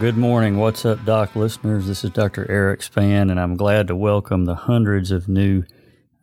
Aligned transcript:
good 0.00 0.16
morning. 0.16 0.56
What's 0.56 0.86
up, 0.86 1.04
Doc 1.04 1.36
listeners? 1.36 1.86
This 1.86 2.04
is 2.04 2.10
Dr. 2.12 2.50
Eric 2.50 2.82
Span, 2.82 3.28
and 3.28 3.38
I'm 3.38 3.54
glad 3.54 3.86
to 3.88 3.94
welcome 3.94 4.46
the 4.46 4.54
hundreds 4.54 5.10
of 5.10 5.28
new 5.28 5.62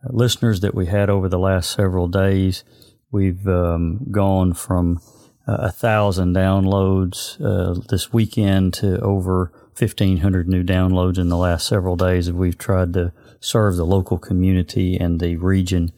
uh, 0.04 0.08
listeners 0.10 0.58
that 0.62 0.74
we 0.74 0.86
had 0.86 1.08
over 1.08 1.28
the 1.28 1.38
last 1.38 1.70
several 1.70 2.08
days. 2.08 2.64
We've 3.12 3.46
um, 3.46 4.08
gone 4.10 4.54
from 4.54 5.00
uh, 5.46 5.58
a 5.60 5.70
thousand 5.70 6.34
downloads 6.34 7.40
uh, 7.40 7.80
this 7.88 8.12
weekend 8.12 8.74
to 8.74 8.98
over 8.98 9.52
1,500 9.78 10.48
new 10.48 10.64
downloads 10.64 11.16
in 11.16 11.28
the 11.28 11.36
last 11.36 11.64
several 11.64 11.94
days. 11.94 12.32
We've 12.32 12.58
tried 12.58 12.94
to 12.94 13.12
serve 13.38 13.76
the 13.76 13.86
local 13.86 14.18
community 14.18 14.96
and 14.96 15.20
the 15.20 15.36
region 15.36 15.92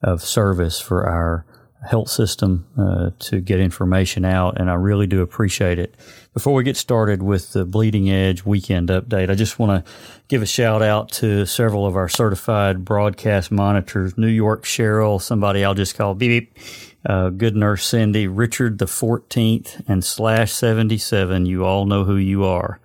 of 0.00 0.22
service 0.22 0.78
for 0.78 1.04
our 1.04 1.44
health 1.86 2.08
system 2.08 2.66
uh, 2.78 3.10
to 3.18 3.40
get 3.40 3.60
information 3.60 4.24
out, 4.24 4.60
and 4.60 4.70
I 4.70 4.74
really 4.74 5.06
do 5.06 5.22
appreciate 5.22 5.78
it. 5.78 5.94
Before 6.32 6.54
we 6.54 6.64
get 6.64 6.76
started 6.76 7.22
with 7.22 7.52
the 7.52 7.64
Bleeding 7.64 8.10
Edge 8.10 8.44
weekend 8.44 8.88
update, 8.88 9.30
I 9.30 9.34
just 9.34 9.58
want 9.58 9.84
to 9.84 9.92
give 10.28 10.42
a 10.42 10.46
shout 10.46 10.82
out 10.82 11.10
to 11.12 11.46
several 11.46 11.86
of 11.86 11.96
our 11.96 12.08
certified 12.08 12.84
broadcast 12.84 13.50
monitors 13.50 14.18
New 14.18 14.26
York 14.26 14.64
Cheryl, 14.64 15.20
somebody 15.20 15.64
I'll 15.64 15.74
just 15.74 15.96
call 15.96 16.14
beep 16.14 16.52
beep, 16.54 16.58
uh, 17.06 17.30
Good 17.30 17.54
Nurse 17.54 17.86
Cindy, 17.86 18.26
Richard 18.26 18.78
the 18.78 18.86
14th, 18.86 19.82
and 19.88 20.04
Slash 20.04 20.52
77. 20.52 21.46
You 21.46 21.64
all 21.64 21.86
know 21.86 22.04
who 22.04 22.16
you 22.16 22.44
are. 22.44 22.80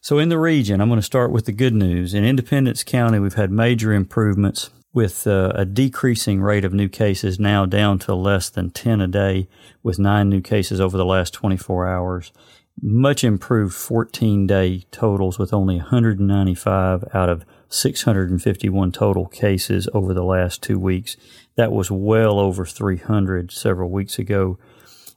So, 0.00 0.18
in 0.18 0.30
the 0.30 0.38
region, 0.38 0.80
I'm 0.80 0.88
going 0.88 0.98
to 0.98 1.06
start 1.06 1.30
with 1.30 1.44
the 1.44 1.52
good 1.52 1.74
news. 1.74 2.12
In 2.12 2.24
Independence 2.24 2.82
County, 2.82 3.20
we've 3.20 3.34
had 3.34 3.52
major 3.52 3.92
improvements 3.92 4.70
with 4.92 5.26
uh, 5.26 5.52
a 5.54 5.64
decreasing 5.64 6.42
rate 6.42 6.64
of 6.64 6.74
new 6.74 6.88
cases 6.88 7.40
now 7.40 7.64
down 7.64 7.98
to 7.98 8.14
less 8.14 8.50
than 8.50 8.70
10 8.70 9.00
a 9.00 9.06
day, 9.06 9.48
with 9.82 9.98
nine 9.98 10.28
new 10.28 10.40
cases 10.40 10.80
over 10.80 10.96
the 10.96 11.04
last 11.04 11.32
24 11.32 11.86
hours. 11.86 12.32
Much 12.80 13.22
improved 13.22 13.74
14 13.74 14.46
day 14.46 14.84
totals 14.90 15.38
with 15.38 15.52
only 15.52 15.76
195 15.76 17.04
out 17.14 17.28
of 17.28 17.44
651 17.68 18.92
total 18.92 19.26
cases 19.26 19.88
over 19.94 20.12
the 20.12 20.24
last 20.24 20.62
two 20.62 20.78
weeks. 20.78 21.16
That 21.56 21.72
was 21.72 21.90
well 21.90 22.38
over 22.38 22.64
300 22.64 23.50
several 23.50 23.90
weeks 23.90 24.18
ago. 24.18 24.58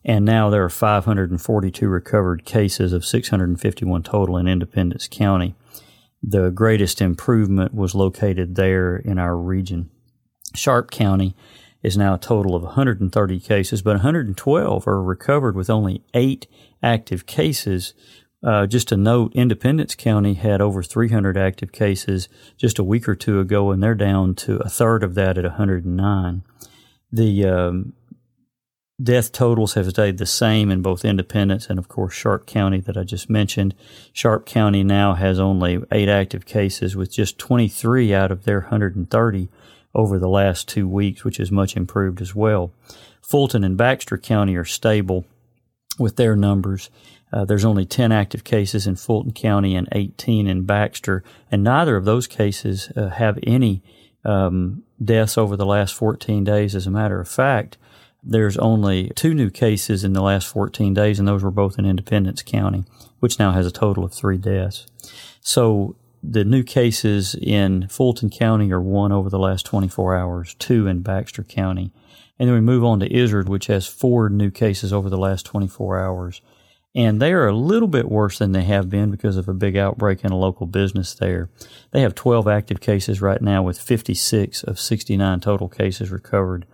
And 0.04 0.24
now 0.24 0.50
there 0.50 0.64
are 0.64 0.70
542 0.70 1.88
recovered 1.88 2.46
cases 2.46 2.94
of 2.94 3.06
651 3.06 4.04
total 4.04 4.38
in 4.38 4.48
Independence 4.48 5.08
County 5.08 5.56
the 6.28 6.50
greatest 6.50 7.02
improvement 7.02 7.74
was 7.74 7.94
located 7.94 8.56
there 8.56 8.96
in 8.98 9.20
our 9.20 9.38
region. 9.38 9.90
Sharp 10.56 10.90
County 10.90 11.36
is 11.84 11.98
now 11.98 12.16
a 12.16 12.20
total 12.20 12.56
of 12.56 12.64
130 12.64 13.40
cases, 13.40 13.82
but 13.84 13.92
112 13.92 14.88
are 14.88 15.04
recovered 15.04 15.56
with 15.56 15.70
only 15.70 16.02
eight 16.16 16.48
active 16.82 17.28
cases. 17.28 17.94
Uh, 18.44 18.66
just 18.66 18.92
a 18.92 18.98
note, 18.98 19.34
Independence 19.36 19.94
County 19.94 20.34
had 20.34 20.62
over 20.62 20.82
300 20.82 21.38
active 21.38 21.72
cases 21.72 22.28
just 22.58 22.80
a 22.80 22.84
week 22.84 23.08
or 23.08 23.16
two 23.16 23.40
ago, 23.40 23.70
and 23.72 23.84
they're 23.84 23.94
down 23.94 24.34
to 24.36 24.58
a 24.58 24.70
third 24.70 25.04
of 25.04 25.14
that 25.16 25.38
at 25.38 25.44
109. 25.44 26.44
The 27.12 27.46
um, 27.46 27.94
Death 29.02 29.34
totals 29.34 29.74
have 29.74 29.90
stayed 29.90 30.20
the 30.20 30.26
same 30.26 30.72
in 30.72 30.82
both 30.82 31.04
Independence 31.04 31.70
and, 31.70 31.78
of 31.78 31.90
course, 31.90 32.14
Sharp 32.14 32.46
County 32.46 32.80
that 32.80 32.96
I 32.96 33.04
just 33.04 33.30
mentioned. 33.30 33.76
Sharp 34.14 34.46
County 34.46 34.86
now 34.86 35.16
has 35.16 35.38
only 35.38 35.82
eight 35.92 36.08
active 36.08 36.46
cases, 36.46 36.96
with 36.96 37.12
just 37.12 37.38
23 37.38 38.14
out 38.14 38.32
of 38.32 38.46
their 38.46 38.62
130 38.62 39.50
over 39.94 40.18
the 40.18 40.30
last 40.30 40.70
two 40.70 40.88
weeks, 40.88 41.26
which 41.26 41.42
is 41.42 41.52
much 41.52 41.76
improved 41.76 42.22
as 42.22 42.34
well. 42.34 42.72
Fulton 43.22 43.66
and 43.66 43.76
Baxter 43.76 44.18
County 44.18 44.56
are 44.56 44.66
stable 44.66 45.26
with 46.00 46.16
their 46.16 46.38
numbers. 46.38 46.90
Uh, 47.34 47.44
there's 47.44 47.66
only 47.66 47.86
10 47.86 48.14
active 48.14 48.46
cases 48.46 48.88
in 48.88 48.96
Fulton 48.96 49.34
County 49.34 49.76
and 49.76 49.90
18 49.92 50.48
in 50.48 50.64
Baxter, 50.64 51.22
and 51.52 51.66
neither 51.66 51.98
of 51.98 52.06
those 52.06 52.28
cases 52.28 52.90
uh, 52.96 53.10
have 53.10 53.38
any 53.44 53.84
um, 54.24 54.84
deaths 55.04 55.38
over 55.38 55.58
the 55.58 55.66
last 55.66 55.94
14 55.96 56.46
days. 56.46 56.76
As 56.76 56.88
a 56.88 56.92
matter 56.92 57.20
of 57.20 57.28
fact, 57.28 57.78
there's 58.26 58.58
only 58.58 59.12
two 59.16 59.34
new 59.34 59.50
cases 59.50 60.04
in 60.04 60.14
the 60.14 60.22
last 60.22 60.48
14 60.48 60.94
days, 60.94 61.20
and 61.20 61.28
those 61.28 61.44
were 61.44 61.52
both 61.52 61.78
in 61.78 61.86
Independence 61.86 62.42
County, 62.42 62.86
which 63.20 63.38
now 63.38 63.52
has 63.52 63.68
a 63.68 63.72
total 63.72 64.04
of 64.04 64.14
three 64.14 64.38
deaths. 64.38 64.88
So 65.42 65.96
the 66.24 66.44
new 66.44 66.64
cases 66.64 67.36
in 67.36 67.88
Fulton 67.88 68.30
County 68.30 68.72
are 68.72 68.82
one 68.82 69.12
over 69.12 69.30
the 69.30 69.40
last 69.40 69.66
24 69.66 70.16
hours, 70.16 70.56
two 70.56 70.88
in 70.88 71.02
Baxter 71.02 71.44
County. 71.44 71.92
And 72.40 72.50
then 72.50 72.56
we 72.56 72.62
move 72.62 72.84
on 72.84 73.00
to 73.00 73.14
Izard, 73.14 73.48
which 73.48 73.68
has 73.68 73.88
four 73.88 74.30
new 74.30 74.50
cases 74.50 74.92
over 74.92 75.10
the 75.10 75.18
last 75.18 75.46
24 75.46 76.00
hours. 76.00 76.42
And 76.96 77.22
they 77.22 77.34
are 77.34 77.48
a 77.48 77.56
little 77.56 77.88
bit 77.88 78.10
worse 78.10 78.40
than 78.40 78.54
they 78.54 78.64
have 78.64 78.90
been 78.90 79.12
because 79.12 79.38
of 79.38 79.48
a 79.48 79.54
big 79.54 79.76
outbreak 79.76 80.24
in 80.24 80.32
a 80.32 80.38
local 80.38 80.66
business 80.66 81.14
there. 81.14 81.50
They 81.92 82.02
have 82.02 82.16
12 82.16 82.48
active 82.48 82.80
cases 82.80 83.22
right 83.22 83.42
now 83.42 83.62
with 83.62 83.80
56 83.80 84.64
of 84.64 84.80
69 84.80 85.42
total 85.42 85.70
cases 85.70 86.10
recovered. 86.10 86.66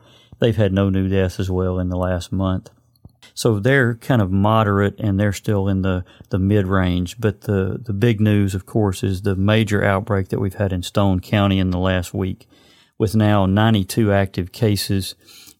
They've 0.41 0.57
had 0.57 0.73
no 0.73 0.89
new 0.89 1.07
deaths 1.07 1.39
as 1.39 1.49
well 1.49 1.79
in 1.79 1.89
the 1.89 1.97
last 1.97 2.31
month. 2.31 2.71
So 3.33 3.59
they're 3.59 3.95
kind 3.95 4.21
of 4.21 4.31
moderate 4.31 4.99
and 4.99 5.19
they're 5.19 5.33
still 5.33 5.67
in 5.67 5.83
the, 5.83 6.03
the 6.29 6.39
mid 6.39 6.67
range. 6.67 7.19
But 7.19 7.41
the, 7.41 7.79
the 7.81 7.93
big 7.93 8.19
news, 8.19 8.55
of 8.55 8.65
course, 8.65 9.03
is 9.03 9.21
the 9.21 9.35
major 9.35 9.83
outbreak 9.83 10.29
that 10.29 10.39
we've 10.39 10.55
had 10.55 10.73
in 10.73 10.81
Stone 10.81 11.21
County 11.21 11.59
in 11.59 11.69
the 11.69 11.77
last 11.77 12.13
week 12.13 12.47
with 12.97 13.15
now 13.15 13.45
92 13.45 14.11
active 14.11 14.51
cases 14.51 15.15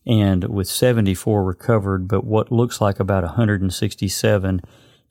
and 0.06 0.46
with 0.46 0.68
74 0.68 1.44
recovered, 1.44 2.08
but 2.08 2.24
what 2.24 2.52
looks 2.52 2.81
like 2.81 3.00
about 3.00 3.24
167 3.24 4.62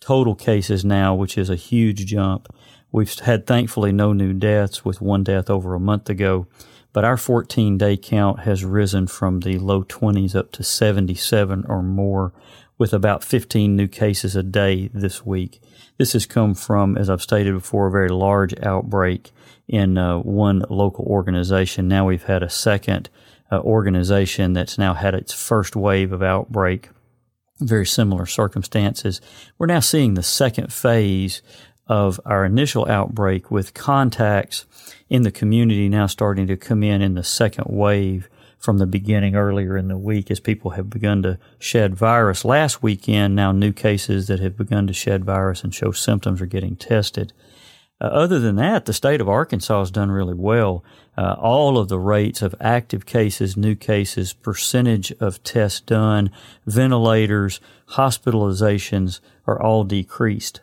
total 0.01 0.35
cases 0.35 0.85
now, 0.85 1.15
which 1.15 1.39
is 1.39 1.49
a 1.49 1.57
huge 1.57 2.07
jump. 2.07 2.49
We've 2.91 3.17
had 3.21 3.47
thankfully 3.47 3.93
no 3.93 4.13
new 4.13 4.33
deaths 4.33 4.85
with 4.85 5.01
one 5.01 5.23
death 5.23 5.49
over 5.49 5.75
a 5.75 5.81
month 5.81 6.11
ago 6.11 6.49
but 6.93 7.05
our 7.05 7.17
14 7.17 7.79
day 7.79 7.97
count 7.97 8.41
has 8.41 8.65
risen 8.65 9.07
from 9.07 9.41
the 9.41 9.59
low 9.59 9.83
20s 9.85 10.35
up 10.35 10.53
to 10.53 10.63
77 10.63 11.65
or 11.69 11.83
more 11.83 12.33
with 12.79 12.93
about 12.93 13.23
15 13.23 13.77
new 13.77 13.87
cases 13.87 14.35
a 14.35 14.43
day 14.43 14.89
this 14.95 15.25
week. 15.25 15.61
This 15.99 16.15
has 16.15 16.25
come 16.25 16.55
from, 16.55 16.97
as 16.97 17.11
I've 17.11 17.21
stated 17.21 17.53
before, 17.53 17.89
a 17.89 17.91
very 17.91 18.09
large 18.09 18.59
outbreak 18.63 19.33
in 19.69 19.99
uh, 19.99 20.19
one 20.19 20.65
local 20.71 21.05
organization. 21.05 21.89
Now 21.89 22.07
we've 22.07 22.25
had 22.25 22.43
a 22.43 22.49
second 22.49 23.11
uh, 23.53 23.61
organization 23.61 24.55
that's 24.55 24.79
now 24.79 24.95
had 24.95 25.15
its 25.15 25.35
first 25.35 25.77
wave 25.77 26.13
of 26.13 26.23
outbreak. 26.23 26.89
Very 27.59 27.85
similar 27.85 28.25
circumstances. 28.25 29.21
We're 29.59 29.67
now 29.67 29.81
seeing 29.81 30.15
the 30.15 30.23
second 30.23 30.73
phase 30.73 31.43
of 31.91 32.21
our 32.25 32.45
initial 32.45 32.89
outbreak 32.89 33.51
with 33.51 33.75
contacts 33.75 34.65
in 35.09 35.23
the 35.23 35.33
community 35.33 35.89
now 35.89 36.07
starting 36.07 36.47
to 36.47 36.57
come 36.57 36.85
in 36.85 37.03
in 37.03 37.15
the 37.15 37.25
second 37.25 37.65
wave 37.69 38.29
from 38.61 38.79
the 38.79 38.87
beginning 38.87 39.35
earlier 39.35 39.77
in 39.77 39.89
the 39.89 39.99
week 39.99 40.31
as 40.31 40.39
people 40.39 40.71
have 40.71 40.89
begun 40.89 41.21
to 41.25 41.37
shed 41.59 41.97
virus. 41.97 42.45
Last 42.45 42.81
weekend, 42.81 43.35
now 43.35 43.51
new 43.51 43.73
cases 43.73 44.29
that 44.29 44.39
have 44.39 44.57
begun 44.57 44.87
to 44.87 44.93
shed 44.93 45.25
virus 45.25 45.65
and 45.65 45.75
show 45.75 45.91
symptoms 45.91 46.41
are 46.41 46.47
getting 46.47 46.77
tested. 46.77 47.33
Uh, 48.01 48.05
other 48.05 48.39
than 48.39 48.55
that, 48.55 48.85
the 48.85 48.93
state 48.93 49.21
of 49.21 49.29
Arkansas 49.29 49.81
has 49.81 49.91
done 49.91 50.13
really 50.13 50.35
well. 50.35 50.85
Uh, 51.19 51.35
all 51.41 51.77
of 51.77 51.89
the 51.89 51.99
rates 51.99 52.41
of 52.41 52.55
active 52.61 53.05
cases, 53.05 53.57
new 53.57 53.75
cases, 53.75 54.33
percentage 54.33 55.11
of 55.19 55.43
tests 55.43 55.81
done, 55.81 56.31
ventilators, 56.67 57.61
hospitalizations 57.89 59.19
are 59.45 59.61
all 59.61 59.83
decreased. 59.83 60.61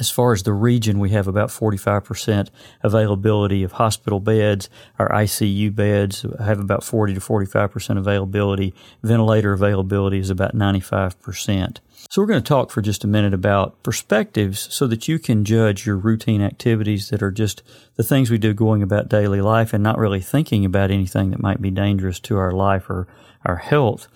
As 0.00 0.08
far 0.08 0.32
as 0.32 0.44
the 0.44 0.54
region, 0.54 0.98
we 0.98 1.10
have 1.10 1.28
about 1.28 1.50
45% 1.50 2.48
availability 2.82 3.62
of 3.62 3.72
hospital 3.72 4.18
beds. 4.18 4.70
Our 4.98 5.10
ICU 5.10 5.74
beds 5.74 6.24
have 6.42 6.58
about 6.58 6.82
40 6.82 7.12
to 7.12 7.20
45% 7.20 7.98
availability. 7.98 8.74
Ventilator 9.02 9.52
availability 9.52 10.18
is 10.18 10.30
about 10.30 10.56
95%. 10.56 11.80
So 12.08 12.22
we're 12.22 12.28
going 12.28 12.42
to 12.42 12.48
talk 12.48 12.70
for 12.70 12.80
just 12.80 13.04
a 13.04 13.06
minute 13.06 13.34
about 13.34 13.82
perspectives 13.82 14.72
so 14.74 14.86
that 14.86 15.06
you 15.06 15.18
can 15.18 15.44
judge 15.44 15.84
your 15.84 15.98
routine 15.98 16.40
activities 16.40 17.10
that 17.10 17.22
are 17.22 17.30
just 17.30 17.62
the 17.96 18.02
things 18.02 18.30
we 18.30 18.38
do 18.38 18.54
going 18.54 18.82
about 18.82 19.10
daily 19.10 19.42
life 19.42 19.74
and 19.74 19.84
not 19.84 19.98
really 19.98 20.22
thinking 20.22 20.64
about 20.64 20.90
anything 20.90 21.28
that 21.28 21.42
might 21.42 21.60
be 21.60 21.70
dangerous 21.70 22.18
to 22.20 22.38
our 22.38 22.52
life 22.52 22.88
or 22.88 23.06
our 23.44 23.56
health 23.56 24.08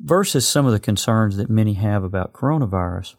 versus 0.00 0.46
some 0.46 0.64
of 0.66 0.72
the 0.72 0.78
concerns 0.78 1.36
that 1.36 1.50
many 1.50 1.74
have 1.74 2.04
about 2.04 2.32
coronavirus 2.32 3.16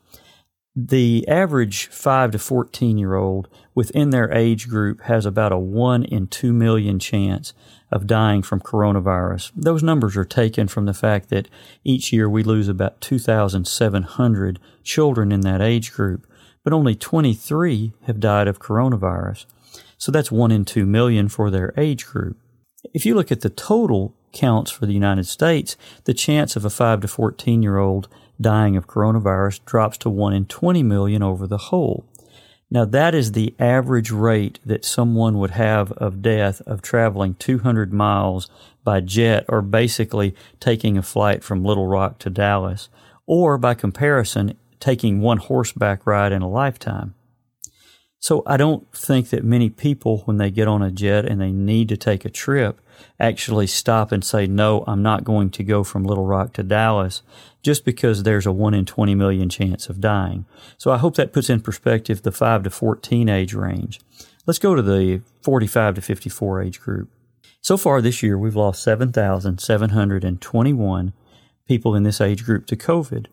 the 0.75 1.25
average 1.29 1.87
5 1.87 2.31
to 2.31 2.39
14 2.39 2.97
year 2.97 3.15
old 3.15 3.47
within 3.73 4.09
their 4.09 4.31
age 4.33 4.67
group 4.67 5.01
has 5.03 5.25
about 5.25 5.53
a 5.53 5.57
1 5.57 6.03
in 6.03 6.27
2 6.27 6.51
million 6.51 6.99
chance 6.99 7.53
of 7.91 8.07
dying 8.07 8.41
from 8.41 8.59
coronavirus. 8.59 9.51
Those 9.55 9.83
numbers 9.83 10.17
are 10.17 10.25
taken 10.25 10.67
from 10.67 10.85
the 10.85 10.93
fact 10.93 11.29
that 11.29 11.47
each 11.85 12.11
year 12.11 12.29
we 12.29 12.43
lose 12.43 12.67
about 12.67 12.99
2,700 12.99 14.59
children 14.83 15.31
in 15.31 15.41
that 15.41 15.61
age 15.61 15.93
group, 15.93 16.27
but 16.63 16.73
only 16.73 16.95
23 16.95 17.93
have 18.03 18.19
died 18.19 18.49
of 18.49 18.59
coronavirus. 18.59 19.45
So 19.97 20.11
that's 20.11 20.31
1 20.31 20.51
in 20.51 20.65
2 20.65 20.85
million 20.85 21.29
for 21.29 21.49
their 21.49 21.73
age 21.77 22.05
group. 22.05 22.37
If 22.93 23.05
you 23.05 23.15
look 23.15 23.31
at 23.31 23.41
the 23.41 23.49
total 23.49 24.13
counts 24.35 24.69
for 24.69 24.85
the 24.85 24.93
United 24.93 25.25
States, 25.25 25.75
the 26.03 26.13
chance 26.13 26.55
of 26.55 26.63
a 26.63 26.69
5 26.69 27.01
to 27.01 27.07
14 27.07 27.63
year 27.63 27.79
old 27.79 28.07
dying 28.39 28.77
of 28.77 28.85
coronavirus 28.85 29.65
drops 29.65 29.97
to 29.99 30.09
1 30.09 30.33
in 30.33 30.45
20 30.45 30.83
million 30.83 31.23
over 31.23 31.47
the 31.47 31.57
whole. 31.57 32.05
Now, 32.69 32.83
that 32.85 33.15
is 33.15 33.31
the 33.31 33.55
average 33.59 34.11
rate 34.11 34.59
that 34.65 34.83
someone 34.83 35.37
would 35.37 35.51
have 35.51 35.91
of 35.93 36.21
death 36.21 36.61
of 36.61 36.81
traveling 36.81 37.35
200 37.35 37.93
miles 37.93 38.49
by 38.83 39.01
jet 39.01 39.45
or 39.47 39.61
basically 39.61 40.35
taking 40.59 40.97
a 40.97 41.03
flight 41.03 41.43
from 41.43 41.63
Little 41.63 41.87
Rock 41.87 42.19
to 42.19 42.29
Dallas, 42.29 42.89
or 43.27 43.57
by 43.57 43.75
comparison, 43.75 44.57
taking 44.79 45.21
one 45.21 45.37
horseback 45.37 46.05
ride 46.05 46.31
in 46.31 46.41
a 46.41 46.49
lifetime. 46.49 47.13
So 48.19 48.41
I 48.47 48.57
don't 48.57 48.91
think 48.91 49.29
that 49.29 49.43
many 49.43 49.69
people, 49.69 50.23
when 50.25 50.37
they 50.37 50.49
get 50.49 50.67
on 50.67 50.81
a 50.81 50.91
jet 50.91 51.25
and 51.25 51.39
they 51.39 51.51
need 51.51 51.89
to 51.89 51.97
take 51.97 52.25
a 52.25 52.29
trip, 52.29 52.81
actually 53.19 53.67
stop 53.67 54.11
and 54.11 54.23
say, 54.23 54.47
no, 54.47 54.83
I'm 54.87 55.03
not 55.03 55.23
going 55.23 55.51
to 55.51 55.63
go 55.63 55.83
from 55.83 56.03
Little 56.03 56.25
Rock 56.25 56.53
to 56.53 56.63
Dallas 56.63 57.21
just 57.61 57.85
because 57.85 58.23
there's 58.23 58.45
a 58.45 58.51
1 58.51 58.73
in 58.73 58.85
20 58.85 59.15
million 59.15 59.49
chance 59.49 59.89
of 59.89 60.01
dying. 60.01 60.45
So 60.77 60.91
I 60.91 60.97
hope 60.97 61.15
that 61.15 61.33
puts 61.33 61.49
in 61.49 61.61
perspective 61.61 62.21
the 62.21 62.31
5 62.31 62.63
to 62.63 62.69
14 62.69 63.29
age 63.29 63.53
range. 63.53 63.99
Let's 64.45 64.59
go 64.59 64.75
to 64.75 64.81
the 64.81 65.21
45 65.41 65.95
to 65.95 66.01
54 66.01 66.61
age 66.61 66.79
group. 66.79 67.09
So 67.61 67.77
far 67.77 68.01
this 68.01 68.21
year, 68.21 68.37
we've 68.37 68.55
lost 68.55 68.83
7,721 68.83 71.13
people 71.67 71.95
in 71.95 72.03
this 72.03 72.21
age 72.21 72.45
group 72.45 72.67
to 72.67 72.75
COVID 72.75 73.25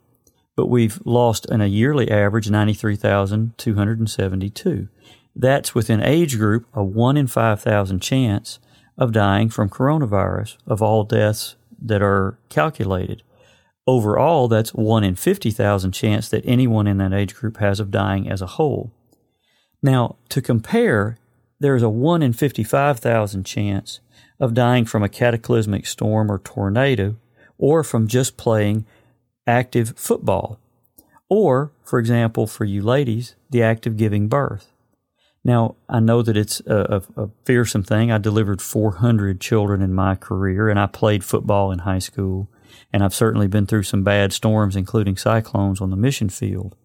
but 0.57 0.67
we've 0.67 1.01
lost 1.05 1.47
in 1.51 1.61
a 1.61 1.67
yearly 1.67 2.11
average 2.11 2.51
93,272. 2.51 4.89
That's 5.35 5.75
within 5.75 6.01
age 6.03 6.37
group 6.37 6.67
a 6.75 6.85
1 6.85 7.17
in 7.17 7.27
5,000 7.27 8.01
chance 8.01 8.59
of 8.99 9.13
dying 9.13 9.49
from 9.49 9.69
coronavirus 9.69 10.57
of 10.67 10.83
all 10.83 11.05
deaths 11.05 11.57
that 11.81 12.03
are 12.03 12.39
calculated. 12.49 13.23
Overall, 13.87 14.47
that's 14.49 14.75
1 14.75 15.03
in 15.03 15.17
50,000 15.17 15.93
chance 15.93 16.29
that 16.29 16.45
anyone 16.47 16.87
in 16.87 16.99
that 16.99 17.13
age 17.13 17.35
group 17.35 17.57
has 17.57 17.81
of 17.81 17.91
dying 17.91 18.29
as 18.29 18.41
a 18.41 18.47
whole. 18.47 18.93
Now, 19.83 20.17
to 20.29 20.41
compare, 20.41 21.19
there's 21.59 21.83
a 21.83 21.89
1 21.89 22.23
in 22.23 22.33
55,000 22.33 23.45
chance 23.45 24.01
of 24.39 24.55
dying 24.55 24.85
from 24.85 25.03
a 25.03 25.09
cataclysmic 25.09 25.87
storm 25.87 26.31
or 26.31 26.39
tornado 26.39 27.17
or 27.59 27.83
from 27.83 28.07
just 28.07 28.37
playing 28.37 28.87
active 29.47 29.95
football. 29.97 30.59
Or, 31.29 31.73
for 31.85 31.99
example, 31.99 32.47
for 32.47 32.65
you 32.65 32.83
ladies, 32.83 33.35
the 33.51 33.63
act 33.63 33.87
of 33.87 33.97
giving 33.97 34.29
birth. 34.29 34.72
Now, 35.45 35.75
I 35.89 35.99
know 36.01 36.23
that 36.23 36.37
it's 36.37 36.61
a, 36.67 37.03
a, 37.17 37.23
a, 37.23 37.31
fearsome 37.45 37.83
thing. 37.83 38.13
I 38.13 38.19
delivered 38.19 38.63
400 38.63 39.41
children 39.41 39.83
in 39.83 39.93
my 39.93 40.15
career, 40.15 40.69
and 40.69 40.79
I 40.79 40.87
played 40.87 41.25
football 41.25 41.73
in 41.73 41.81
high 41.81 41.99
school. 41.99 42.49
And 42.93 43.03
I've 43.03 43.15
certainly 43.15 43.49
been 43.49 43.67
through 43.67 43.83
some 43.83 44.05
bad 44.05 44.33
storms, 44.33 44.77
including 44.77 45.17
cyclones 45.17 45.81
on 45.81 45.91
the 45.91 45.97
mission 45.97 46.29
field. 46.29 46.77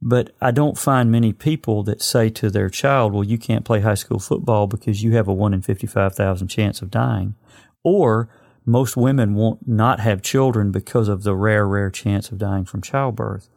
But 0.00 0.34
I 0.40 0.50
don't 0.50 0.78
find 0.78 1.10
many 1.10 1.32
people 1.32 1.82
that 1.82 2.00
say 2.00 2.30
to 2.30 2.50
their 2.50 2.70
child, 2.70 3.12
well, 3.12 3.24
you 3.24 3.36
can't 3.36 3.66
play 3.66 3.80
high 3.80 3.94
school 3.94 4.18
football 4.18 4.66
because 4.66 5.02
you 5.02 5.12
have 5.12 5.28
a 5.28 5.34
1 5.34 5.52
in 5.52 5.60
55,000 5.60 6.48
chance 6.48 6.80
of 6.80 6.90
dying. 6.90 7.34
Or 7.84 8.30
most 8.64 8.96
women 8.96 9.34
won't 9.34 9.68
not 9.68 10.00
have 10.00 10.22
children 10.22 10.70
because 10.70 11.08
of 11.08 11.22
the 11.22 11.36
rare, 11.36 11.66
rare 11.66 11.90
chance 11.90 12.30
of 12.30 12.38
dying 12.38 12.64
from 12.64 12.80
childbirth. 12.80 13.48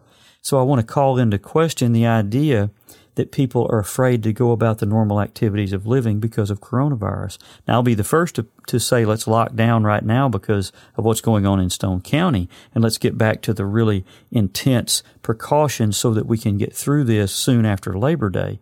So 0.41 0.59
I 0.59 0.63
want 0.63 0.81
to 0.81 0.93
call 0.93 1.17
into 1.17 1.39
question 1.39 1.93
the 1.93 2.05
idea 2.05 2.71
that 3.15 3.31
people 3.31 3.67
are 3.71 3.79
afraid 3.79 4.23
to 4.23 4.33
go 4.33 4.51
about 4.51 4.79
the 4.79 4.85
normal 4.85 5.21
activities 5.21 5.73
of 5.73 5.85
living 5.85 6.19
because 6.19 6.49
of 6.49 6.61
coronavirus. 6.61 7.37
Now, 7.67 7.75
I'll 7.75 7.83
be 7.83 7.93
the 7.93 8.03
first 8.03 8.35
to, 8.35 8.47
to 8.67 8.79
say 8.79 9.05
let's 9.05 9.27
lock 9.27 9.55
down 9.55 9.83
right 9.83 10.03
now 10.03 10.29
because 10.29 10.71
of 10.95 11.05
what's 11.05 11.21
going 11.21 11.45
on 11.45 11.59
in 11.59 11.69
Stone 11.69 12.01
County 12.01 12.49
and 12.73 12.83
let's 12.83 12.97
get 12.97 13.17
back 13.17 13.41
to 13.43 13.53
the 13.53 13.65
really 13.65 14.05
intense 14.31 15.03
precautions 15.21 15.97
so 15.97 16.13
that 16.13 16.25
we 16.25 16.37
can 16.37 16.57
get 16.57 16.73
through 16.73 17.03
this 17.03 17.33
soon 17.33 17.65
after 17.65 17.97
Labor 17.97 18.29
Day. 18.29 18.59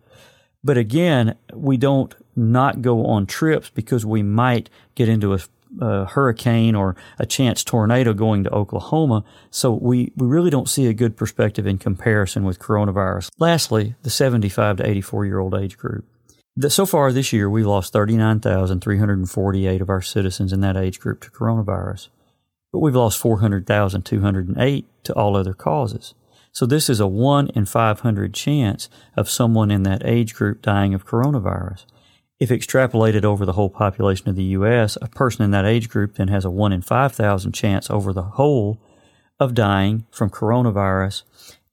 But 0.64 0.78
again, 0.78 1.36
we 1.52 1.76
don't 1.76 2.14
not 2.36 2.82
go 2.82 3.04
on 3.06 3.26
trips 3.26 3.70
because 3.70 4.06
we 4.06 4.22
might 4.22 4.70
get 4.94 5.08
into 5.08 5.34
a 5.34 5.40
a 5.80 6.04
hurricane 6.04 6.74
or 6.74 6.96
a 7.18 7.26
chance 7.26 7.64
tornado 7.64 8.12
going 8.12 8.44
to 8.44 8.50
Oklahoma. 8.50 9.24
So 9.50 9.72
we, 9.72 10.12
we 10.16 10.26
really 10.26 10.50
don't 10.50 10.68
see 10.68 10.86
a 10.86 10.94
good 10.94 11.16
perspective 11.16 11.66
in 11.66 11.78
comparison 11.78 12.44
with 12.44 12.58
coronavirus. 12.58 13.30
Lastly, 13.38 13.94
the 14.02 14.10
75 14.10 14.78
to 14.78 14.88
84 14.88 15.26
year 15.26 15.38
old 15.38 15.54
age 15.54 15.76
group. 15.78 16.04
The, 16.54 16.68
so 16.68 16.84
far 16.84 17.12
this 17.12 17.32
year, 17.32 17.48
we've 17.48 17.66
lost 17.66 17.92
39,348 17.94 19.80
of 19.80 19.88
our 19.88 20.02
citizens 20.02 20.52
in 20.52 20.60
that 20.60 20.76
age 20.76 21.00
group 21.00 21.22
to 21.22 21.30
coronavirus, 21.30 22.08
but 22.72 22.80
we've 22.80 22.94
lost 22.94 23.18
400,208 23.18 24.86
to 25.04 25.12
all 25.14 25.36
other 25.36 25.54
causes. 25.54 26.14
So 26.52 26.66
this 26.66 26.90
is 26.90 27.00
a 27.00 27.06
1 27.06 27.48
in 27.54 27.64
500 27.64 28.34
chance 28.34 28.90
of 29.16 29.30
someone 29.30 29.70
in 29.70 29.84
that 29.84 30.04
age 30.04 30.34
group 30.34 30.60
dying 30.60 30.92
of 30.92 31.06
coronavirus. 31.06 31.86
If 32.42 32.48
extrapolated 32.48 33.24
over 33.24 33.46
the 33.46 33.52
whole 33.52 33.70
population 33.70 34.28
of 34.28 34.34
the 34.34 34.42
U.S., 34.58 34.98
a 35.00 35.06
person 35.06 35.44
in 35.44 35.52
that 35.52 35.64
age 35.64 35.88
group 35.88 36.16
then 36.16 36.26
has 36.26 36.44
a 36.44 36.50
1 36.50 36.72
in 36.72 36.82
5,000 36.82 37.52
chance 37.52 37.88
over 37.88 38.12
the 38.12 38.22
whole 38.34 38.80
of 39.38 39.54
dying 39.54 40.06
from 40.10 40.28
coronavirus. 40.28 41.22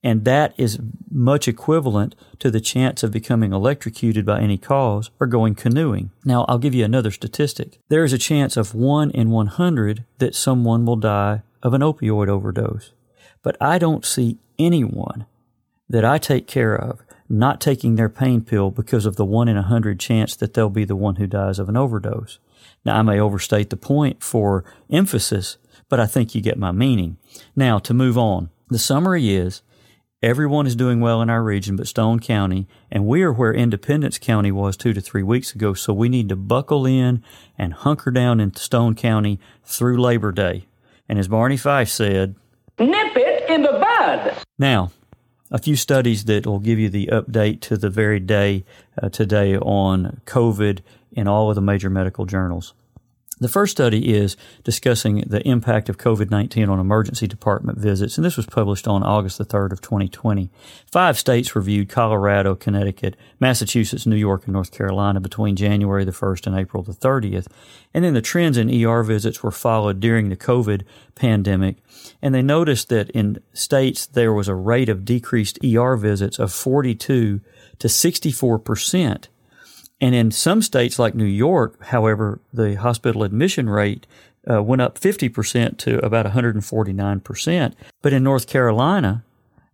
And 0.04 0.24
that 0.26 0.54
is 0.56 0.78
much 1.10 1.48
equivalent 1.48 2.14
to 2.38 2.52
the 2.52 2.60
chance 2.60 3.02
of 3.02 3.10
becoming 3.10 3.52
electrocuted 3.52 4.24
by 4.24 4.42
any 4.42 4.58
cause 4.58 5.10
or 5.18 5.26
going 5.26 5.56
canoeing. 5.56 6.12
Now, 6.24 6.44
I'll 6.46 6.56
give 6.58 6.76
you 6.76 6.84
another 6.84 7.10
statistic. 7.10 7.80
There 7.88 8.04
is 8.04 8.12
a 8.12 8.16
chance 8.16 8.56
of 8.56 8.72
1 8.72 9.10
in 9.10 9.30
100 9.30 10.04
that 10.18 10.36
someone 10.36 10.86
will 10.86 10.94
die 10.94 11.42
of 11.64 11.74
an 11.74 11.80
opioid 11.80 12.28
overdose. 12.28 12.92
But 13.42 13.56
I 13.60 13.78
don't 13.80 14.04
see 14.04 14.38
anyone 14.56 15.26
that 15.88 16.04
I 16.04 16.18
take 16.18 16.46
care 16.46 16.76
of 16.76 17.02
not 17.30 17.60
taking 17.60 17.94
their 17.94 18.08
pain 18.08 18.42
pill 18.42 18.70
because 18.70 19.06
of 19.06 19.16
the 19.16 19.24
one 19.24 19.48
in 19.48 19.56
a 19.56 19.62
hundred 19.62 20.00
chance 20.00 20.34
that 20.36 20.52
they'll 20.52 20.68
be 20.68 20.84
the 20.84 20.96
one 20.96 21.16
who 21.16 21.26
dies 21.26 21.58
of 21.58 21.68
an 21.68 21.76
overdose. 21.76 22.38
Now, 22.84 22.98
I 22.98 23.02
may 23.02 23.20
overstate 23.20 23.70
the 23.70 23.76
point 23.76 24.22
for 24.22 24.64
emphasis, 24.90 25.56
but 25.88 26.00
I 26.00 26.06
think 26.06 26.34
you 26.34 26.40
get 26.40 26.58
my 26.58 26.72
meaning. 26.72 27.18
Now, 27.54 27.78
to 27.78 27.94
move 27.94 28.18
on, 28.18 28.50
the 28.68 28.78
summary 28.78 29.32
is 29.32 29.62
everyone 30.22 30.66
is 30.66 30.74
doing 30.74 31.00
well 31.00 31.22
in 31.22 31.30
our 31.30 31.42
region 31.42 31.76
but 31.76 31.86
Stone 31.86 32.20
County, 32.20 32.66
and 32.90 33.06
we 33.06 33.22
are 33.22 33.32
where 33.32 33.54
Independence 33.54 34.18
County 34.18 34.50
was 34.50 34.76
two 34.76 34.92
to 34.92 35.00
three 35.00 35.22
weeks 35.22 35.54
ago, 35.54 35.72
so 35.72 35.92
we 35.92 36.08
need 36.08 36.28
to 36.30 36.36
buckle 36.36 36.84
in 36.84 37.22
and 37.56 37.72
hunker 37.74 38.10
down 38.10 38.40
in 38.40 38.54
Stone 38.54 38.96
County 38.96 39.38
through 39.64 40.00
Labor 40.00 40.32
Day. 40.32 40.66
And 41.08 41.18
as 41.18 41.28
Barney 41.28 41.56
Fife 41.56 41.88
said, 41.88 42.34
Nip 42.78 43.16
it 43.16 43.50
in 43.50 43.62
the 43.62 43.72
bud. 43.72 44.36
Now, 44.58 44.90
a 45.50 45.58
few 45.58 45.76
studies 45.76 46.24
that 46.24 46.46
will 46.46 46.60
give 46.60 46.78
you 46.78 46.88
the 46.88 47.08
update 47.08 47.60
to 47.60 47.76
the 47.76 47.90
very 47.90 48.20
day 48.20 48.64
uh, 49.02 49.08
today 49.08 49.56
on 49.56 50.20
COVID 50.26 50.80
in 51.12 51.26
all 51.26 51.48
of 51.48 51.56
the 51.56 51.60
major 51.60 51.90
medical 51.90 52.24
journals. 52.24 52.74
The 53.40 53.48
first 53.48 53.72
study 53.72 54.12
is 54.12 54.36
discussing 54.64 55.24
the 55.26 55.40
impact 55.48 55.88
of 55.88 55.96
COVID-19 55.96 56.68
on 56.68 56.78
emergency 56.78 57.26
department 57.26 57.78
visits, 57.78 58.18
and 58.18 58.24
this 58.24 58.36
was 58.36 58.44
published 58.44 58.86
on 58.86 59.02
August 59.02 59.38
the 59.38 59.46
3rd 59.46 59.72
of 59.72 59.80
2020. 59.80 60.50
Five 60.84 61.18
states 61.18 61.56
reviewed 61.56 61.88
Colorado, 61.88 62.54
Connecticut, 62.54 63.16
Massachusetts, 63.40 64.04
New 64.04 64.16
York, 64.16 64.44
and 64.44 64.52
North 64.52 64.72
Carolina 64.72 65.20
between 65.20 65.56
January 65.56 66.04
the 66.04 66.12
1st 66.12 66.48
and 66.48 66.58
April 66.58 66.82
the 66.82 66.92
30th. 66.92 67.46
And 67.94 68.04
then 68.04 68.12
the 68.12 68.20
trends 68.20 68.58
in 68.58 68.68
ER 68.84 69.02
visits 69.02 69.42
were 69.42 69.50
followed 69.50 70.00
during 70.00 70.28
the 70.28 70.36
COVID 70.36 70.82
pandemic, 71.14 71.78
and 72.20 72.34
they 72.34 72.42
noticed 72.42 72.90
that 72.90 73.08
in 73.10 73.40
states 73.54 74.04
there 74.04 74.34
was 74.34 74.48
a 74.48 74.54
rate 74.54 74.90
of 74.90 75.06
decreased 75.06 75.58
ER 75.64 75.96
visits 75.96 76.38
of 76.38 76.52
42 76.52 77.40
to 77.78 77.88
64 77.88 78.58
percent 78.58 79.28
and 80.00 80.14
in 80.14 80.30
some 80.30 80.62
states 80.62 80.98
like 80.98 81.14
New 81.14 81.24
York, 81.24 81.82
however, 81.84 82.40
the 82.52 82.76
hospital 82.76 83.22
admission 83.22 83.68
rate 83.68 84.06
uh, 84.50 84.62
went 84.62 84.82
up 84.82 84.98
50% 84.98 85.76
to 85.78 86.04
about 86.04 86.26
149%. 86.26 87.74
But 88.00 88.12
in 88.12 88.22
North 88.22 88.46
Carolina, 88.46 89.24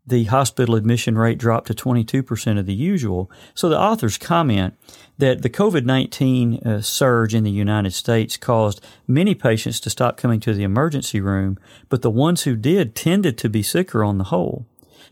the 0.06 0.24
hospital 0.24 0.76
admission 0.76 1.18
rate 1.18 1.38
dropped 1.38 1.66
to 1.66 1.74
22% 1.74 2.58
of 2.58 2.66
the 2.66 2.74
usual. 2.74 3.30
So 3.54 3.68
the 3.68 3.78
authors 3.78 4.18
comment 4.18 4.74
that 5.18 5.42
the 5.42 5.50
COVID 5.50 5.84
19 5.84 6.58
uh, 6.58 6.80
surge 6.80 7.34
in 7.34 7.44
the 7.44 7.50
United 7.50 7.92
States 7.92 8.36
caused 8.36 8.80
many 9.06 9.34
patients 9.34 9.80
to 9.80 9.90
stop 9.90 10.16
coming 10.16 10.38
to 10.40 10.54
the 10.54 10.62
emergency 10.62 11.20
room, 11.20 11.58
but 11.88 12.02
the 12.02 12.10
ones 12.10 12.42
who 12.42 12.54
did 12.54 12.94
tended 12.94 13.36
to 13.38 13.48
be 13.48 13.62
sicker 13.62 14.04
on 14.04 14.18
the 14.18 14.24
whole. 14.24 14.66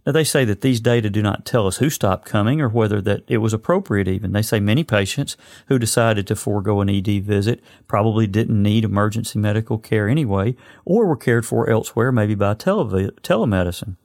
Now, 0.06 0.12
they 0.12 0.24
say 0.24 0.44
that 0.44 0.60
these 0.60 0.80
data 0.80 1.08
do 1.08 1.22
not 1.22 1.46
tell 1.46 1.66
us 1.66 1.78
who 1.78 1.88
stopped 1.88 2.26
coming 2.26 2.60
or 2.60 2.68
whether 2.68 3.00
that 3.00 3.24
it 3.26 3.38
was 3.38 3.54
appropriate 3.54 4.06
even. 4.06 4.32
They 4.32 4.42
say 4.42 4.60
many 4.60 4.84
patients 4.84 5.36
who 5.68 5.78
decided 5.78 6.26
to 6.26 6.36
forego 6.36 6.82
an 6.82 6.90
ED 6.90 7.24
visit 7.24 7.62
probably 7.88 8.26
didn't 8.26 8.62
need 8.62 8.84
emergency 8.84 9.38
medical 9.38 9.78
care 9.78 10.08
anyway 10.08 10.56
or 10.84 11.06
were 11.06 11.16
cared 11.16 11.46
for 11.46 11.70
elsewhere, 11.70 12.12
maybe 12.12 12.34
by 12.34 12.52
tele- 12.52 13.12
telemedicine. 13.22 13.96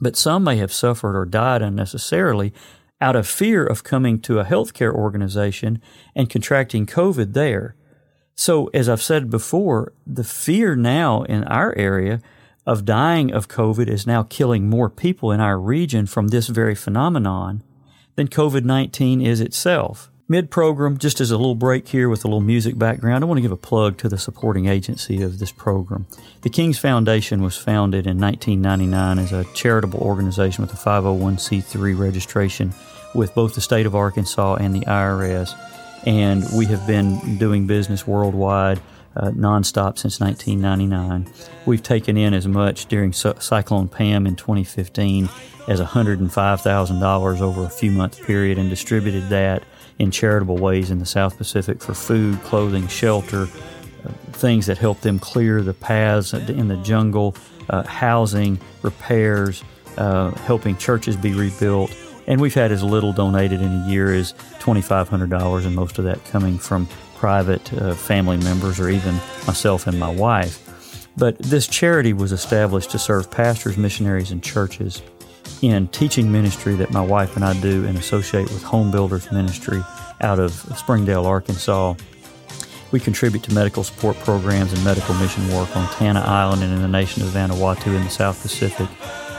But 0.00 0.16
some 0.16 0.44
may 0.44 0.56
have 0.56 0.72
suffered 0.72 1.16
or 1.16 1.26
died 1.26 1.60
unnecessarily 1.60 2.54
out 3.00 3.16
of 3.16 3.28
fear 3.28 3.64
of 3.66 3.84
coming 3.84 4.20
to 4.20 4.40
a 4.40 4.44
healthcare 4.44 4.92
organization 4.92 5.80
and 6.14 6.30
contracting 6.30 6.86
COVID 6.86 7.34
there. 7.34 7.76
So, 8.34 8.68
as 8.68 8.88
I've 8.88 9.02
said 9.02 9.30
before, 9.30 9.92
the 10.06 10.24
fear 10.24 10.74
now 10.74 11.22
in 11.22 11.44
our 11.44 11.76
area 11.76 12.20
of 12.66 12.84
dying 12.84 13.32
of 13.32 13.48
COVID 13.48 13.88
is 13.88 14.06
now 14.06 14.22
killing 14.22 14.68
more 14.68 14.88
people 14.88 15.30
in 15.30 15.40
our 15.40 15.58
region 15.58 16.06
from 16.06 16.28
this 16.28 16.48
very 16.48 16.74
phenomenon 16.74 17.62
than 18.16 18.28
COVID 18.28 18.64
19 18.64 19.20
is 19.20 19.40
itself. 19.40 20.10
Mid 20.26 20.50
program, 20.50 20.96
just 20.96 21.20
as 21.20 21.30
a 21.30 21.36
little 21.36 21.54
break 21.54 21.88
here 21.88 22.08
with 22.08 22.24
a 22.24 22.28
little 22.28 22.40
music 22.40 22.78
background, 22.78 23.22
I 23.22 23.26
want 23.26 23.36
to 23.36 23.42
give 23.42 23.52
a 23.52 23.58
plug 23.58 23.98
to 23.98 24.08
the 24.08 24.16
supporting 24.16 24.66
agency 24.66 25.22
of 25.22 25.38
this 25.38 25.52
program. 25.52 26.06
The 26.40 26.48
King's 26.48 26.78
Foundation 26.78 27.42
was 27.42 27.58
founded 27.58 28.06
in 28.06 28.18
1999 28.18 29.18
as 29.18 29.32
a 29.32 29.44
charitable 29.52 30.00
organization 30.00 30.62
with 30.62 30.72
a 30.72 30.76
501c3 30.76 31.98
registration 31.98 32.72
with 33.14 33.34
both 33.34 33.54
the 33.54 33.60
state 33.60 33.84
of 33.84 33.94
Arkansas 33.94 34.54
and 34.54 34.74
the 34.74 34.86
IRS. 34.86 35.52
And 36.06 36.42
we 36.56 36.64
have 36.66 36.86
been 36.86 37.36
doing 37.36 37.66
business 37.66 38.06
worldwide 38.06 38.80
uh, 39.16 39.30
nonstop 39.30 39.98
since 39.98 40.20
1999. 40.20 41.32
We've 41.66 41.82
taken 41.82 42.16
in 42.16 42.34
as 42.34 42.46
much 42.46 42.86
during 42.86 43.12
Cyclone 43.12 43.88
Pam 43.88 44.26
in 44.26 44.36
2015 44.36 45.28
as 45.68 45.80
$105,000 45.80 47.40
over 47.40 47.64
a 47.64 47.70
few 47.70 47.90
month 47.90 48.22
period 48.22 48.58
and 48.58 48.68
distributed 48.68 49.28
that 49.30 49.62
in 49.98 50.10
charitable 50.10 50.58
ways 50.58 50.90
in 50.90 50.98
the 50.98 51.06
South 51.06 51.36
Pacific 51.36 51.82
for 51.82 51.94
food, 51.94 52.40
clothing, 52.42 52.88
shelter, 52.88 53.44
uh, 54.04 54.08
things 54.32 54.66
that 54.66 54.78
help 54.78 55.00
them 55.00 55.18
clear 55.18 55.62
the 55.62 55.74
paths 55.74 56.34
in 56.34 56.68
the 56.68 56.76
jungle, 56.78 57.34
uh, 57.70 57.82
housing, 57.84 58.58
repairs, 58.82 59.62
uh, 59.96 60.30
helping 60.32 60.76
churches 60.76 61.16
be 61.16 61.32
rebuilt. 61.32 61.94
And 62.26 62.40
we've 62.40 62.54
had 62.54 62.72
as 62.72 62.82
little 62.82 63.12
donated 63.12 63.60
in 63.60 63.82
a 63.82 63.88
year 63.88 64.12
as 64.12 64.32
$2,500, 64.60 65.66
and 65.66 65.76
most 65.76 65.98
of 65.98 66.04
that 66.04 66.24
coming 66.26 66.58
from 66.58 66.88
private 67.24 67.72
uh, 67.72 67.94
family 67.94 68.36
members 68.36 68.78
or 68.78 68.90
even 68.90 69.14
myself 69.46 69.86
and 69.86 69.98
my 69.98 70.10
wife. 70.10 71.08
But 71.16 71.38
this 71.38 71.66
charity 71.66 72.12
was 72.12 72.32
established 72.32 72.90
to 72.90 72.98
serve 72.98 73.30
pastors, 73.30 73.78
missionaries, 73.78 74.30
and 74.30 74.42
churches 74.42 75.00
in 75.62 75.88
teaching 75.88 76.30
ministry 76.30 76.74
that 76.74 76.90
my 76.90 77.00
wife 77.00 77.34
and 77.34 77.42
I 77.42 77.58
do 77.62 77.86
and 77.86 77.96
associate 77.96 78.50
with 78.50 78.62
Home 78.64 78.90
Builders 78.90 79.32
Ministry 79.32 79.82
out 80.20 80.38
of 80.38 80.52
Springdale, 80.76 81.24
Arkansas. 81.24 81.94
We 82.92 83.00
contribute 83.00 83.42
to 83.44 83.54
medical 83.54 83.84
support 83.84 84.18
programs 84.18 84.74
and 84.74 84.84
medical 84.84 85.14
mission 85.14 85.48
work 85.54 85.74
on 85.74 85.88
Tanna 85.94 86.20
Island 86.20 86.62
and 86.62 86.74
in 86.74 86.82
the 86.82 86.88
nation 86.88 87.22
of 87.22 87.30
Vanuatu 87.30 87.86
in 87.86 88.04
the 88.04 88.10
South 88.10 88.42
Pacific. 88.42 88.90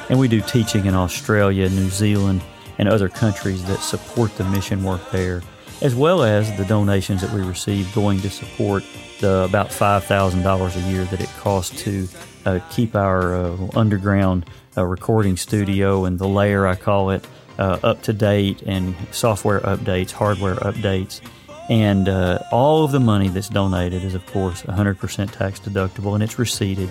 And 0.09 0.17
we 0.17 0.27
do 0.27 0.41
teaching 0.41 0.87
in 0.87 0.95
Australia, 0.95 1.69
New 1.69 1.89
Zealand, 1.89 2.41
and 2.79 2.89
other 2.89 3.09
countries 3.09 3.63
that 3.65 3.81
support 3.81 4.35
the 4.37 4.43
mission 4.45 4.83
work 4.83 5.11
there, 5.11 5.43
as 5.81 5.95
well 5.95 6.23
as 6.23 6.55
the 6.57 6.65
donations 6.65 7.21
that 7.21 7.31
we 7.31 7.41
receive 7.41 7.93
going 7.93 8.19
to 8.21 8.29
support 8.29 8.83
the 9.19 9.43
about 9.43 9.69
$5,000 9.69 10.75
a 10.75 10.91
year 10.91 11.05
that 11.05 11.21
it 11.21 11.29
costs 11.37 11.81
to 11.83 12.07
uh, 12.45 12.59
keep 12.69 12.95
our 12.95 13.35
uh, 13.35 13.57
underground 13.75 14.45
uh, 14.77 14.83
recording 14.83 15.37
studio 15.37 16.05
and 16.05 16.19
the 16.19 16.27
layer, 16.27 16.67
I 16.67 16.75
call 16.75 17.09
it, 17.11 17.25
uh, 17.57 17.79
up 17.83 18.01
to 18.03 18.13
date 18.13 18.61
and 18.63 18.95
software 19.11 19.61
updates, 19.61 20.11
hardware 20.11 20.55
updates. 20.55 21.21
And 21.69 22.07
uh, 22.07 22.39
all 22.51 22.83
of 22.83 22.91
the 22.91 22.99
money 22.99 23.29
that's 23.29 23.49
donated 23.49 24.03
is, 24.03 24.13
of 24.13 24.25
course, 24.27 24.61
100% 24.63 25.31
tax 25.31 25.59
deductible 25.59 26.13
and 26.13 26.21
it's 26.21 26.37
receipted. 26.37 26.89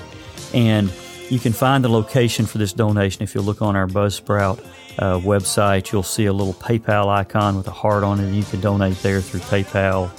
And 0.52 0.92
you 1.30 1.38
can 1.38 1.52
find 1.52 1.84
the 1.84 1.88
location 1.88 2.46
for 2.46 2.58
this 2.58 2.72
donation 2.72 3.22
if 3.22 3.34
you 3.34 3.40
look 3.40 3.62
on 3.62 3.76
our 3.76 3.86
Buzzsprout 3.86 4.64
uh, 4.98 5.18
website. 5.18 5.92
You'll 5.92 6.02
see 6.02 6.26
a 6.26 6.32
little 6.32 6.54
PayPal 6.54 7.08
icon 7.08 7.56
with 7.56 7.66
a 7.66 7.72
heart 7.72 8.04
on 8.04 8.20
it, 8.20 8.32
you 8.32 8.44
can 8.44 8.60
donate 8.60 8.96
there 8.98 9.20
through 9.20 9.40
PayPal 9.40 10.10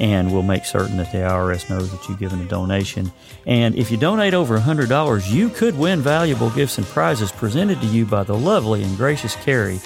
and 0.00 0.32
we'll 0.32 0.42
make 0.42 0.64
certain 0.64 0.96
that 0.96 1.12
the 1.12 1.18
IRS 1.18 1.68
knows 1.68 1.92
that 1.92 2.08
you've 2.08 2.18
given 2.18 2.40
a 2.40 2.46
donation. 2.46 3.12
And 3.46 3.76
if 3.76 3.90
you 3.90 3.98
donate 3.98 4.32
over 4.32 4.58
$100, 4.58 5.30
you 5.30 5.50
could 5.50 5.78
win 5.78 6.00
valuable 6.00 6.48
gifts 6.50 6.78
and 6.78 6.86
prizes 6.86 7.30
presented 7.30 7.80
to 7.82 7.86
you 7.86 8.06
by 8.06 8.24
the 8.24 8.36
lovely 8.36 8.82
and 8.82 8.96
gracious 8.96 9.36
Carrie. 9.36 9.78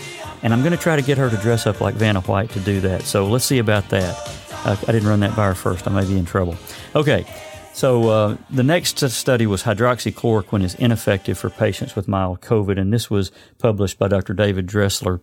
And 0.43 0.53
I'm 0.53 0.61
going 0.61 0.71
to 0.71 0.79
try 0.79 0.95
to 0.95 1.03
get 1.03 1.19
her 1.19 1.29
to 1.29 1.37
dress 1.39 1.67
up 1.67 1.81
like 1.81 1.97
Vanna 1.97 2.21
White 2.21 2.51
to 2.51 2.61
do 2.61 2.81
that. 2.83 3.03
So 3.03 3.27
let's 3.27 3.45
see 3.45 3.59
about 3.59 3.89
that. 3.89 4.17
Uh, 4.65 4.77
I 4.87 4.93
didn't 4.93 5.09
run 5.09 5.21
that 5.21 5.35
by 5.35 5.47
her 5.47 5.55
first. 5.55 5.89
I 5.89 5.91
may 5.91 6.07
be 6.07 6.17
in 6.17 6.25
trouble. 6.25 6.57
Okay. 6.95 7.27
So 7.75 8.09
uh, 8.09 8.37
the 8.49 8.63
next 8.63 9.01
study 9.11 9.49
was 9.49 9.65
hydroxychloroquine 9.65 10.63
is 10.63 10.77
ineffective 10.77 11.37
for 11.37 11.51
patients 11.51 11.97
with 11.97 12.07
mild 12.07 12.41
COVID, 12.41 12.79
and 12.79 12.93
this 12.93 13.11
was 13.11 13.33
published 13.59 13.99
by 13.99 14.07
Dr. 14.07 14.33
David 14.33 14.67
Dressler 14.67 15.21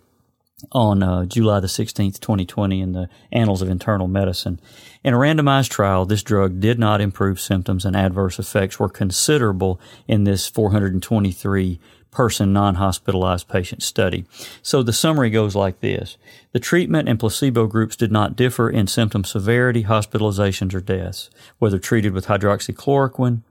on 0.74 1.02
uh, 1.02 1.24
July 1.24 1.62
the 1.62 1.68
16th, 1.68 2.20
2020 2.20 2.82
in 2.82 2.92
the 2.92 3.08
Annals 3.32 3.62
of 3.62 3.70
Internal 3.70 4.10
Medicine. 4.10 4.60
In 5.02 5.14
a 5.14 5.18
randomized 5.18 5.70
trial, 5.70 6.06
this 6.06 6.24
drug 6.24 6.60
did 6.60 6.78
not 6.78 7.00
improve 7.00 7.40
symptoms 7.40 7.86
and 7.86 7.96
adverse 7.96 8.38
effects 8.38 8.78
were 8.78 8.90
considerable 8.90 9.80
in 10.06 10.26
this 10.26 10.50
423 10.50 11.80
person 12.12 12.54
non-hospitalized 12.54 13.48
patient 13.48 13.82
study. 13.82 14.26
So 14.62 14.84
the 14.84 14.94
summary 14.94 15.30
goes 15.30 15.56
like 15.56 15.80
this. 15.80 16.18
The 16.52 16.60
treatment 16.60 17.08
and 17.10 17.20
placebo 17.20 17.68
groups 17.68 17.96
did 17.96 18.12
not 18.12 18.36
differ 18.36 18.70
in 18.70 18.88
symptom 18.88 19.24
severity, 19.24 19.86
hospitalizations, 19.86 20.74
or 20.74 20.82
deaths, 20.82 21.30
whether 21.58 21.80
treated 21.80 22.14
with 22.14 22.28
hydroxychloroquine 22.28 23.42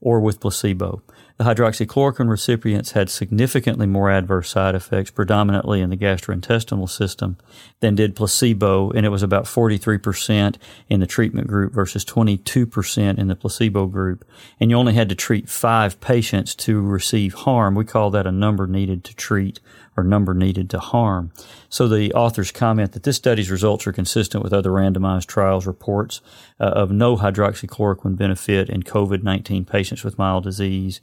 or 0.00 0.20
with 0.20 0.40
placebo. 0.40 1.02
The 1.38 1.44
hydroxychloroquine 1.44 2.30
recipients 2.30 2.92
had 2.92 3.10
significantly 3.10 3.86
more 3.86 4.10
adverse 4.10 4.48
side 4.48 4.74
effects, 4.74 5.10
predominantly 5.10 5.82
in 5.82 5.90
the 5.90 5.96
gastrointestinal 5.96 6.88
system, 6.88 7.36
than 7.80 7.94
did 7.94 8.16
placebo, 8.16 8.90
and 8.92 9.04
it 9.04 9.10
was 9.10 9.22
about 9.22 9.44
43% 9.44 10.56
in 10.88 11.00
the 11.00 11.06
treatment 11.06 11.46
group 11.46 11.74
versus 11.74 12.06
22% 12.06 13.18
in 13.18 13.28
the 13.28 13.36
placebo 13.36 13.86
group. 13.86 14.24
And 14.58 14.70
you 14.70 14.78
only 14.78 14.94
had 14.94 15.10
to 15.10 15.14
treat 15.14 15.50
five 15.50 16.00
patients 16.00 16.54
to 16.54 16.80
receive 16.80 17.34
harm. 17.34 17.74
We 17.74 17.84
call 17.84 18.10
that 18.12 18.26
a 18.26 18.32
number 18.32 18.66
needed 18.66 19.04
to 19.04 19.14
treat 19.14 19.60
or 19.96 20.04
number 20.04 20.34
needed 20.34 20.68
to 20.70 20.78
harm. 20.78 21.32
So 21.68 21.88
the 21.88 22.12
authors 22.12 22.50
comment 22.50 22.92
that 22.92 23.02
this 23.02 23.16
study's 23.16 23.50
results 23.50 23.86
are 23.86 23.92
consistent 23.92 24.44
with 24.44 24.52
other 24.52 24.70
randomized 24.70 25.26
trials 25.26 25.66
reports 25.66 26.20
uh, 26.60 26.64
of 26.64 26.90
no 26.90 27.16
hydroxychloroquine 27.16 28.16
benefit 28.16 28.68
in 28.68 28.82
COVID-19 28.82 29.66
patients 29.66 30.04
with 30.04 30.18
mild 30.18 30.44
disease 30.44 31.00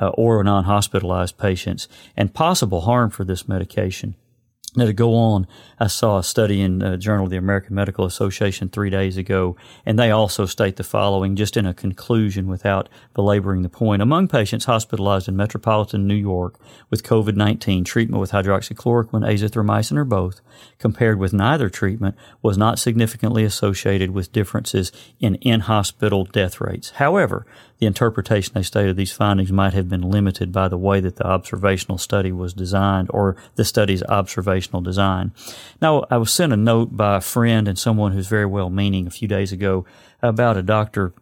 uh, 0.00 0.08
or 0.10 0.42
non-hospitalized 0.44 1.38
patients 1.38 1.88
and 2.16 2.34
possible 2.34 2.82
harm 2.82 3.10
for 3.10 3.24
this 3.24 3.48
medication. 3.48 4.14
Now, 4.76 4.84
to 4.84 4.92
go 4.92 5.14
on, 5.14 5.46
I 5.80 5.86
saw 5.86 6.18
a 6.18 6.22
study 6.22 6.60
in 6.60 6.80
the 6.80 6.98
Journal 6.98 7.24
of 7.24 7.30
the 7.30 7.38
American 7.38 7.74
Medical 7.74 8.04
Association 8.04 8.68
three 8.68 8.90
days 8.90 9.16
ago, 9.16 9.56
and 9.86 9.98
they 9.98 10.10
also 10.10 10.44
state 10.44 10.76
the 10.76 10.84
following, 10.84 11.34
just 11.34 11.56
in 11.56 11.64
a 11.64 11.72
conclusion 11.72 12.46
without 12.46 12.90
belaboring 13.14 13.62
the 13.62 13.70
point. 13.70 14.02
Among 14.02 14.28
patients 14.28 14.66
hospitalized 14.66 15.28
in 15.28 15.36
metropolitan 15.36 16.06
New 16.06 16.14
York 16.14 16.60
with 16.90 17.02
COVID 17.02 17.36
19, 17.36 17.84
treatment 17.84 18.20
with 18.20 18.32
hydroxychloroquine, 18.32 19.26
azithromycin, 19.26 19.96
or 19.96 20.04
both, 20.04 20.42
compared 20.78 21.18
with 21.18 21.32
neither 21.32 21.70
treatment, 21.70 22.14
was 22.42 22.58
not 22.58 22.78
significantly 22.78 23.44
associated 23.44 24.10
with 24.10 24.32
differences 24.32 24.92
in 25.20 25.36
in 25.36 25.60
hospital 25.60 26.26
death 26.26 26.60
rates. 26.60 26.90
However, 26.90 27.46
the 27.78 27.86
interpretation 27.86 28.54
they 28.54 28.62
stated 28.62 28.96
these 28.96 29.12
findings 29.12 29.52
might 29.52 29.74
have 29.74 29.88
been 29.88 30.02
limited 30.02 30.50
by 30.50 30.68
the 30.68 30.78
way 30.78 31.00
that 31.00 31.16
the 31.16 31.26
observational 31.26 31.98
study 31.98 32.32
was 32.32 32.54
designed 32.54 33.08
or 33.12 33.36
the 33.56 33.64
study's 33.64 34.02
observational 34.66 34.82
design. 34.82 35.32
Now, 35.80 36.04
I 36.10 36.16
was 36.16 36.32
sent 36.32 36.52
a 36.52 36.56
note 36.56 36.96
by 36.96 37.16
a 37.16 37.20
friend 37.20 37.68
and 37.68 37.78
someone 37.78 38.12
who's 38.12 38.28
very 38.28 38.46
well 38.46 38.70
meaning 38.70 39.06
a 39.06 39.10
few 39.10 39.28
days 39.28 39.52
ago 39.52 39.84
about 40.22 40.56
a 40.56 40.62
doctor 40.62 41.12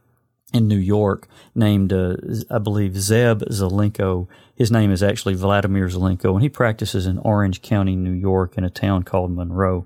in 0.55 0.69
New 0.69 0.79
York 0.79 1.27
named, 1.55 1.93
uh, 1.93 2.17
I 2.49 2.59
believe, 2.59 2.93
Zev 2.93 3.43
Zelenko. 3.51 4.29
His 4.55 4.71
name 4.71 4.93
is 4.93 5.03
actually 5.03 5.35
Vladimir 5.35 5.89
Zelenko, 5.89 6.33
and 6.33 6.43
he 6.43 6.49
practices 6.49 7.07
in 7.07 7.19
Orange 7.19 7.61
County, 7.61 7.97
New 7.97 8.13
York, 8.13 8.57
in 8.57 8.63
a 8.63 8.71
town 8.71 9.03
called 9.03 9.33
Monroe. 9.33 9.85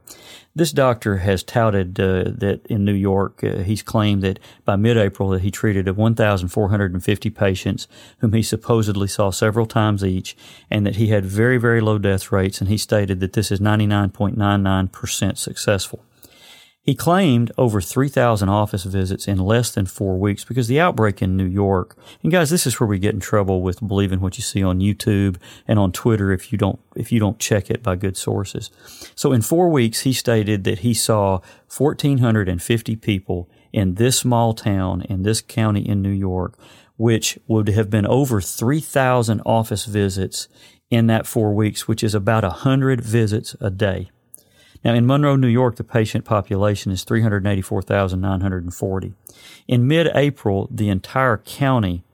This 0.54 0.70
doctor 0.70 1.18
has 1.18 1.42
touted 1.42 1.98
uh, 1.98 2.25
that 2.26 2.60
in 2.66 2.84
New 2.84 2.92
York, 2.92 3.42
uh, 3.42 3.58
he's 3.58 3.82
claimed 3.82 4.22
that 4.22 4.38
by 4.66 4.76
mid-April 4.76 5.30
that 5.30 5.40
he 5.40 5.50
treated 5.50 5.88
1,450 5.88 7.30
patients 7.30 7.88
whom 8.18 8.34
he 8.34 8.42
supposedly 8.42 9.08
saw 9.08 9.30
several 9.30 9.64
times 9.64 10.04
each, 10.04 10.37
and 10.70 10.84
that 10.84 10.96
he 10.96 11.08
had 11.08 11.25
very, 11.25 11.56
very 11.56 11.80
low 11.80 11.96
death 11.96 12.30
rates, 12.30 12.60
and 12.60 12.68
he 12.68 12.76
stated 12.76 13.20
that 13.20 13.32
this 13.32 13.50
is 13.50 13.58
99.99% 13.58 15.38
successful. 15.38 16.04
He 16.88 16.95
claimed 16.95 17.52
over 17.59 17.83
3,000 17.83 18.49
office 18.49 18.85
visits 18.85 19.28
in 19.28 19.37
less 19.37 19.71
than 19.71 19.85
four 19.85 20.16
weeks 20.16 20.42
because 20.42 20.68
the 20.68 20.80
outbreak 20.80 21.21
in 21.21 21.37
New 21.37 21.45
York, 21.45 21.95
and 22.23 22.33
guys, 22.33 22.49
this 22.49 22.66
is 22.66 22.80
where 22.80 22.87
we 22.87 22.99
get 22.99 23.12
in 23.12 23.21
trouble 23.21 23.61
with 23.61 23.87
believing 23.87 24.23
what 24.23 24.38
you 24.38 24.42
see 24.42 24.62
on 24.62 24.80
YouTube 24.80 25.37
and 25.66 25.78
on 25.78 25.92
Twitter 25.92 26.33
if 26.33 26.50
you 26.50 26.57
don't, 26.57 26.80
if 26.97 27.12
you 27.12 27.21
don't 27.21 27.38
check 27.38 27.71
it 27.71 27.83
by 27.83 27.95
good 27.95 28.16
sources. 28.16 28.71
So 29.14 29.33
in 29.35 29.42
four 29.42 29.68
weeks, 29.68 30.00
he 30.00 30.14
stated 30.14 30.64
that 30.64 30.78
he 30.78 30.95
saw 30.95 31.40
1,450 31.76 32.97
people 32.97 33.50
in 33.71 33.97
this 33.97 34.21
small 34.21 34.54
town 34.54 35.02
in 35.11 35.25
this 35.25 35.42
county 35.42 35.87
in 35.87 36.00
New 36.00 36.09
York, 36.09 36.59
which 36.97 37.38
would 37.47 37.68
have 37.68 37.90
been 37.90 38.07
over 38.07 38.40
3,000 38.40 39.42
office 39.45 39.85
visits 39.85 40.49
in 40.88 41.07
that 41.09 41.26
four 41.26 41.52
weeks, 41.52 41.87
which 41.87 42.02
is 42.02 42.14
about 42.14 42.45
100 42.45 43.02
visits 43.02 43.54
a 43.61 43.68
day. 43.68 44.09
Now, 44.85 44.94
in 44.94 45.06
Monroe, 45.06 45.37
New 45.37 45.49
York, 45.49 45.76
the 45.76 45.85
patient 45.85 46.25
population 46.25 46.90
is 46.92 47.04
384,940. 47.04 49.14
In 49.66 49.88
mid 49.88 50.08
April, 50.14 50.68
the 50.70 50.88
entire 50.88 51.37
county 51.38 52.04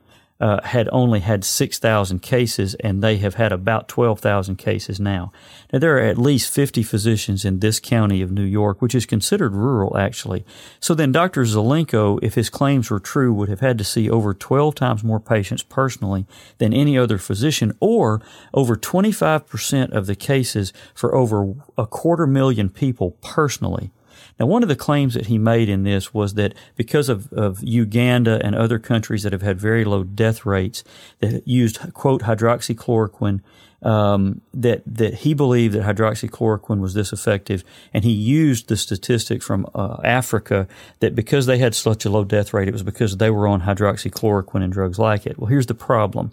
uh, 0.41 0.61
had 0.63 0.89
only 0.91 1.21
had 1.21 1.45
6,000 1.45 2.21
cases, 2.21 2.75
and 2.77 3.03
they 3.03 3.19
have 3.19 3.35
had 3.35 3.53
about 3.53 3.89
12,000 3.89 4.57
cases 4.57 4.99
now. 4.99 5.33
Now, 5.73 5.79
there 5.79 5.97
are 5.97 6.01
at 6.01 6.19
least 6.19 6.53
50 6.53 6.83
physicians 6.83 7.45
in 7.45 7.61
this 7.61 7.79
county 7.79 8.21
of 8.21 8.33
New 8.33 8.45
York, 8.45 8.83
which 8.83 8.95
is 8.95 9.07
considered 9.07 9.55
rural, 9.55 9.97
actually. 9.97 10.45
So 10.81 10.95
then 10.95 11.13
Dr. 11.13 11.45
Zelenko, 11.45 12.19
if 12.21 12.35
his 12.35 12.51
claims 12.51 12.91
were 12.91 13.01
true, 13.01 13.33
would 13.33 13.49
have 13.49 13.61
had 13.61 13.79
to 13.79 13.85
see 13.85 14.11
over 14.11 14.35
12 14.35 14.75
times 14.75 15.05
more 15.05 15.21
patients 15.21 15.63
personally 15.63 16.27
than 16.59 16.75
any 16.75 16.99
other 16.99 17.19
physician, 17.19 17.77
or 17.79 18.21
over 18.53 18.77
25% 18.77 19.93
of 19.93 20.07
the 20.07 20.17
cases 20.17 20.73
for 20.95 21.15
over 21.15 21.55
a 21.79 21.87
quarter 21.87 22.27
million 22.27 22.69
people 22.69 23.13
personally. 23.23 23.93
Now, 24.39 24.47
one 24.47 24.63
of 24.63 24.69
the 24.69 24.77
claims 24.77 25.15
that 25.15 25.27
he 25.27 25.39
made 25.39 25.69
in 25.69 25.85
this 25.85 26.13
was 26.13 26.35
that 26.35 26.55
because 26.77 27.09
of, 27.09 27.33
of 27.33 27.63
Uganda 27.63 28.41
and 28.45 28.55
other 28.55 28.79
countries 28.79 29.23
that 29.23 29.33
have 29.33 29.43
had 29.43 29.61
very 29.61 29.85
low 29.85 30.03
death 30.03 30.45
rates 30.45 30.83
that 31.21 31.47
used, 31.47 31.93
quote, 31.93 32.23
hydroxychloroquine, 32.23 33.41
um, 33.85 34.41
that 34.55 34.83
that 34.87 35.15
he 35.15 35.35
believed 35.35 35.75
that 35.75 35.83
hydroxychloroquine 35.83 36.81
was 36.81 36.95
this 36.95 37.13
effective, 37.13 37.63
and 37.93 38.03
he 38.03 38.11
used 38.11 38.69
the 38.69 38.77
statistic 38.77 39.43
from 39.43 39.67
uh, 39.75 39.99
Africa 40.03 40.67
that 41.01 41.15
because 41.15 41.47
they 41.47 41.59
had 41.59 41.75
such 41.75 42.05
a 42.07 42.11
low 42.11 42.25
death 42.25 42.55
rate, 42.55 42.67
it 42.67 42.73
was 42.73 42.83
because 42.83 43.19
they 43.19 43.31
were 43.31 43.47
on 43.47 43.61
hydroxychloroquine 43.61 44.65
and 44.65 44.73
drugs 44.73 44.99
like 44.99 45.27
it. 45.27 45.39
Well, 45.39 45.49
here's 45.49 45.67
the 45.67 45.75
problem: 45.75 46.33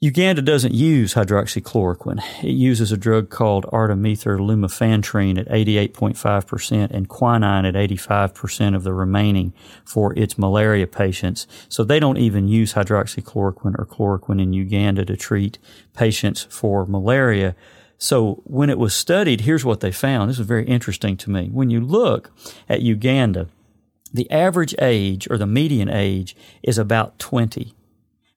Uganda 0.00 0.40
doesn't 0.40 0.74
use 0.74 1.14
hydroxychloroquine. 1.14 2.22
It 2.44 2.52
uses 2.52 2.92
a 2.92 2.96
drug 2.96 3.30
called 3.30 3.64
artemether 3.72 4.38
lumefantrine 4.38 5.36
at 5.36 5.48
88.5% 5.48 6.90
and 6.92 7.08
quinine 7.08 7.64
at 7.64 7.74
85% 7.74 8.76
of 8.76 8.84
the 8.84 8.92
remaining 8.92 9.52
for 9.84 10.16
its 10.16 10.38
malaria 10.38 10.86
patients. 10.86 11.48
So 11.68 11.82
they 11.82 11.98
don't 11.98 12.16
even 12.16 12.46
use 12.46 12.74
hydroxychloroquine 12.74 13.76
or 13.76 13.86
chloroquine 13.86 14.40
in 14.40 14.52
Uganda 14.52 15.04
to 15.04 15.16
treat 15.16 15.58
patients 15.94 16.46
for 16.48 16.86
malaria. 16.86 17.56
So 17.98 18.40
when 18.44 18.70
it 18.70 18.78
was 18.78 18.94
studied, 18.94 19.40
here's 19.40 19.64
what 19.64 19.80
they 19.80 19.90
found. 19.90 20.30
This 20.30 20.38
is 20.38 20.46
very 20.46 20.64
interesting 20.64 21.16
to 21.16 21.30
me. 21.30 21.48
When 21.48 21.70
you 21.70 21.80
look 21.80 22.30
at 22.68 22.82
Uganda, 22.82 23.48
the 24.14 24.30
average 24.30 24.76
age 24.80 25.28
or 25.28 25.38
the 25.38 25.46
median 25.48 25.90
age 25.90 26.36
is 26.62 26.78
about 26.78 27.18
20 27.18 27.74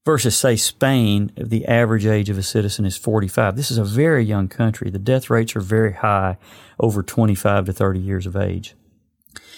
versus 0.05 0.37
say 0.37 0.55
Spain, 0.55 1.31
the 1.35 1.65
average 1.67 2.05
age 2.05 2.29
of 2.29 2.37
a 2.37 2.43
citizen 2.43 2.85
is 2.85 2.97
45. 2.97 3.55
This 3.55 3.71
is 3.71 3.77
a 3.77 3.83
very 3.83 4.23
young 4.23 4.47
country. 4.47 4.89
The 4.89 4.99
death 4.99 5.29
rates 5.29 5.55
are 5.55 5.61
very 5.61 5.93
high 5.93 6.37
over 6.79 7.03
25 7.03 7.65
to 7.65 7.73
30 7.73 7.99
years 7.99 8.25
of 8.25 8.35
age. 8.35 8.75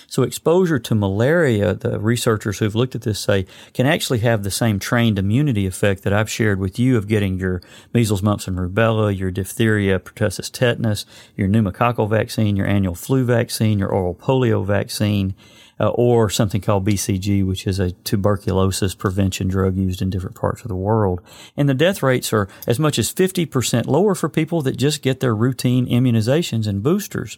So 0.05 0.21
exposure 0.21 0.77
to 0.77 0.93
malaria, 0.93 1.73
the 1.73 1.99
researchers 1.99 2.59
who've 2.59 2.75
looked 2.75 2.93
at 2.93 3.01
this 3.01 3.19
say, 3.19 3.47
can 3.73 3.87
actually 3.87 4.19
have 4.19 4.43
the 4.43 4.51
same 4.51 4.77
trained 4.77 5.17
immunity 5.17 5.65
effect 5.65 6.03
that 6.03 6.13
I've 6.13 6.29
shared 6.29 6.59
with 6.59 6.77
you 6.77 6.97
of 6.97 7.07
getting 7.07 7.39
your 7.39 7.63
measles, 7.93 8.21
mumps, 8.21 8.47
and 8.47 8.57
rubella, 8.57 9.17
your 9.17 9.31
diphtheria, 9.31 9.97
pertussis 9.99 10.51
tetanus, 10.51 11.05
your 11.35 11.47
pneumococcal 11.47 12.07
vaccine, 12.07 12.55
your 12.55 12.67
annual 12.67 12.93
flu 12.93 13.25
vaccine, 13.25 13.79
your 13.79 13.89
oral 13.89 14.13
polio 14.13 14.63
vaccine, 14.63 15.33
uh, 15.79 15.89
or 15.89 16.29
something 16.29 16.61
called 16.61 16.85
BCG, 16.85 17.45
which 17.45 17.67
is 17.67 17.79
a 17.79 17.91
tuberculosis 17.91 18.95
prevention 18.95 19.47
drug 19.47 19.75
used 19.75 20.01
in 20.01 20.09
different 20.09 20.35
parts 20.35 20.61
of 20.61 20.67
the 20.67 20.75
world. 20.75 21.21
And 21.57 21.67
the 21.67 21.73
death 21.73 22.03
rates 22.03 22.31
are 22.33 22.47
as 22.67 22.79
much 22.79 22.99
as 22.99 23.13
50% 23.13 23.87
lower 23.87 24.15
for 24.15 24.29
people 24.29 24.61
that 24.63 24.77
just 24.77 25.01
get 25.01 25.19
their 25.19 25.35
routine 25.35 25.87
immunizations 25.87 26.67
and 26.67 26.83
boosters. 26.83 27.37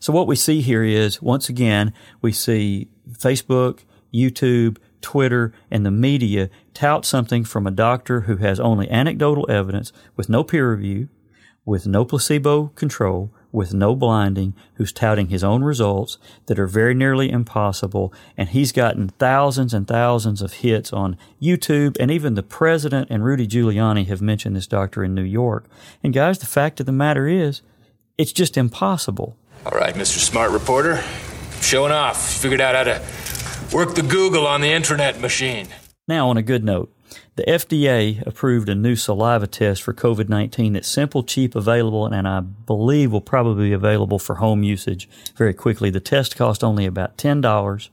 So 0.00 0.12
what 0.12 0.26
we 0.26 0.36
see 0.36 0.60
here 0.60 0.84
is, 0.84 1.20
once 1.20 1.48
again, 1.48 1.92
we 2.20 2.32
see 2.32 2.88
Facebook, 3.10 3.80
YouTube, 4.12 4.78
Twitter, 5.00 5.52
and 5.70 5.84
the 5.84 5.90
media 5.90 6.48
tout 6.74 7.04
something 7.04 7.44
from 7.44 7.66
a 7.66 7.70
doctor 7.70 8.22
who 8.22 8.36
has 8.36 8.60
only 8.60 8.88
anecdotal 8.90 9.50
evidence 9.50 9.92
with 10.16 10.28
no 10.28 10.44
peer 10.44 10.70
review, 10.70 11.08
with 11.64 11.86
no 11.86 12.04
placebo 12.04 12.68
control, 12.68 13.32
with 13.52 13.74
no 13.74 13.94
blinding 13.94 14.54
who's 14.74 14.92
touting 14.92 15.28
his 15.28 15.44
own 15.44 15.62
results 15.62 16.18
that 16.46 16.58
are 16.58 16.66
very 16.66 16.94
nearly 16.94 17.30
impossible. 17.30 18.12
And 18.36 18.48
he's 18.48 18.72
gotten 18.72 19.10
thousands 19.10 19.74
and 19.74 19.86
thousands 19.86 20.42
of 20.42 20.54
hits 20.54 20.92
on 20.92 21.16
YouTube. 21.40 21.96
And 22.00 22.10
even 22.10 22.34
the 22.34 22.42
president 22.42 23.08
and 23.10 23.24
Rudy 23.24 23.46
Giuliani 23.46 24.06
have 24.06 24.22
mentioned 24.22 24.56
this 24.56 24.66
doctor 24.66 25.04
in 25.04 25.14
New 25.14 25.22
York. 25.22 25.66
And 26.02 26.12
guys, 26.12 26.38
the 26.38 26.46
fact 26.46 26.80
of 26.80 26.86
the 26.86 26.92
matter 26.92 27.28
is, 27.28 27.62
it's 28.18 28.32
just 28.32 28.56
impossible. 28.56 29.36
All 29.64 29.78
right, 29.78 29.94
Mr. 29.94 30.18
Smart 30.18 30.50
Reporter. 30.50 31.02
Showing 31.60 31.92
off. 31.92 32.40
Figured 32.40 32.60
out 32.60 32.74
how 32.74 32.84
to 32.84 33.76
work 33.76 33.94
the 33.94 34.02
Google 34.02 34.46
on 34.46 34.60
the 34.60 34.72
internet 34.72 35.20
machine. 35.20 35.68
Now, 36.08 36.28
on 36.28 36.36
a 36.36 36.42
good 36.42 36.64
note, 36.64 36.91
the 37.36 37.44
FDA 37.44 38.24
approved 38.26 38.68
a 38.68 38.74
new 38.74 38.96
saliva 38.96 39.46
test 39.46 39.82
for 39.82 39.92
COVID 39.92 40.28
19 40.28 40.74
that's 40.74 40.88
simple, 40.88 41.22
cheap, 41.22 41.54
available, 41.54 42.06
and 42.06 42.28
I 42.28 42.40
believe 42.40 43.12
will 43.12 43.20
probably 43.20 43.68
be 43.68 43.72
available 43.72 44.18
for 44.18 44.36
home 44.36 44.62
usage 44.62 45.08
very 45.36 45.54
quickly. 45.54 45.90
The 45.90 46.00
test 46.00 46.36
cost 46.36 46.62
only 46.62 46.86
about 46.86 47.16
$10. 47.16 47.88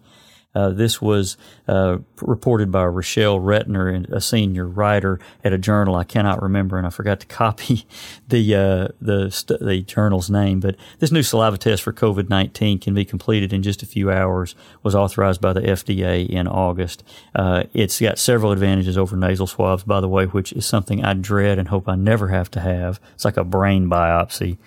Uh, 0.55 0.69
this 0.69 0.99
was 0.99 1.37
uh, 1.67 1.99
reported 2.21 2.71
by 2.71 2.83
Rochelle 2.83 3.39
Rettner, 3.39 4.09
a 4.11 4.19
senior 4.19 4.67
writer 4.67 5.19
at 5.43 5.53
a 5.53 5.59
journal 5.59 5.95
I 5.95 6.03
cannot 6.03 6.41
remember, 6.41 6.77
and 6.77 6.87
I 6.87 6.89
forgot 6.89 7.19
to 7.19 7.27
copy 7.27 7.85
the 8.27 8.55
uh, 8.55 8.87
the 8.99 9.29
st- 9.29 9.59
the 9.59 9.81
journal's 9.81 10.29
name. 10.29 10.59
But 10.59 10.75
this 10.97 11.11
new 11.11 11.21
saliva 11.21 11.57
test 11.57 11.83
for 11.83 11.93
COVID 11.93 12.29
nineteen 12.29 12.79
can 12.79 12.95
be 12.95 13.05
completed 13.05 13.53
in 13.53 13.61
just 13.61 13.83
a 13.83 13.85
few 13.85 14.09
hours. 14.09 14.55
Was 14.81 14.95
authorized 14.95 15.39
by 15.39 15.53
the 15.53 15.61
FDA 15.61 16.27
in 16.27 16.47
August. 16.47 17.03
Uh, 17.35 17.63
it's 17.73 17.99
got 18.01 18.17
several 18.17 18.51
advantages 18.51 18.97
over 18.97 19.15
nasal 19.15 19.45
swabs, 19.47 19.83
by 19.83 20.01
the 20.01 20.09
way, 20.09 20.25
which 20.25 20.51
is 20.53 20.65
something 20.65 21.05
I 21.05 21.13
dread 21.13 21.59
and 21.59 21.67
hope 21.67 21.87
I 21.87 21.95
never 21.95 22.29
have 22.29 22.49
to 22.51 22.59
have. 22.59 22.99
It's 23.13 23.25
like 23.25 23.37
a 23.37 23.43
brain 23.43 23.87
biopsy. 23.87 24.57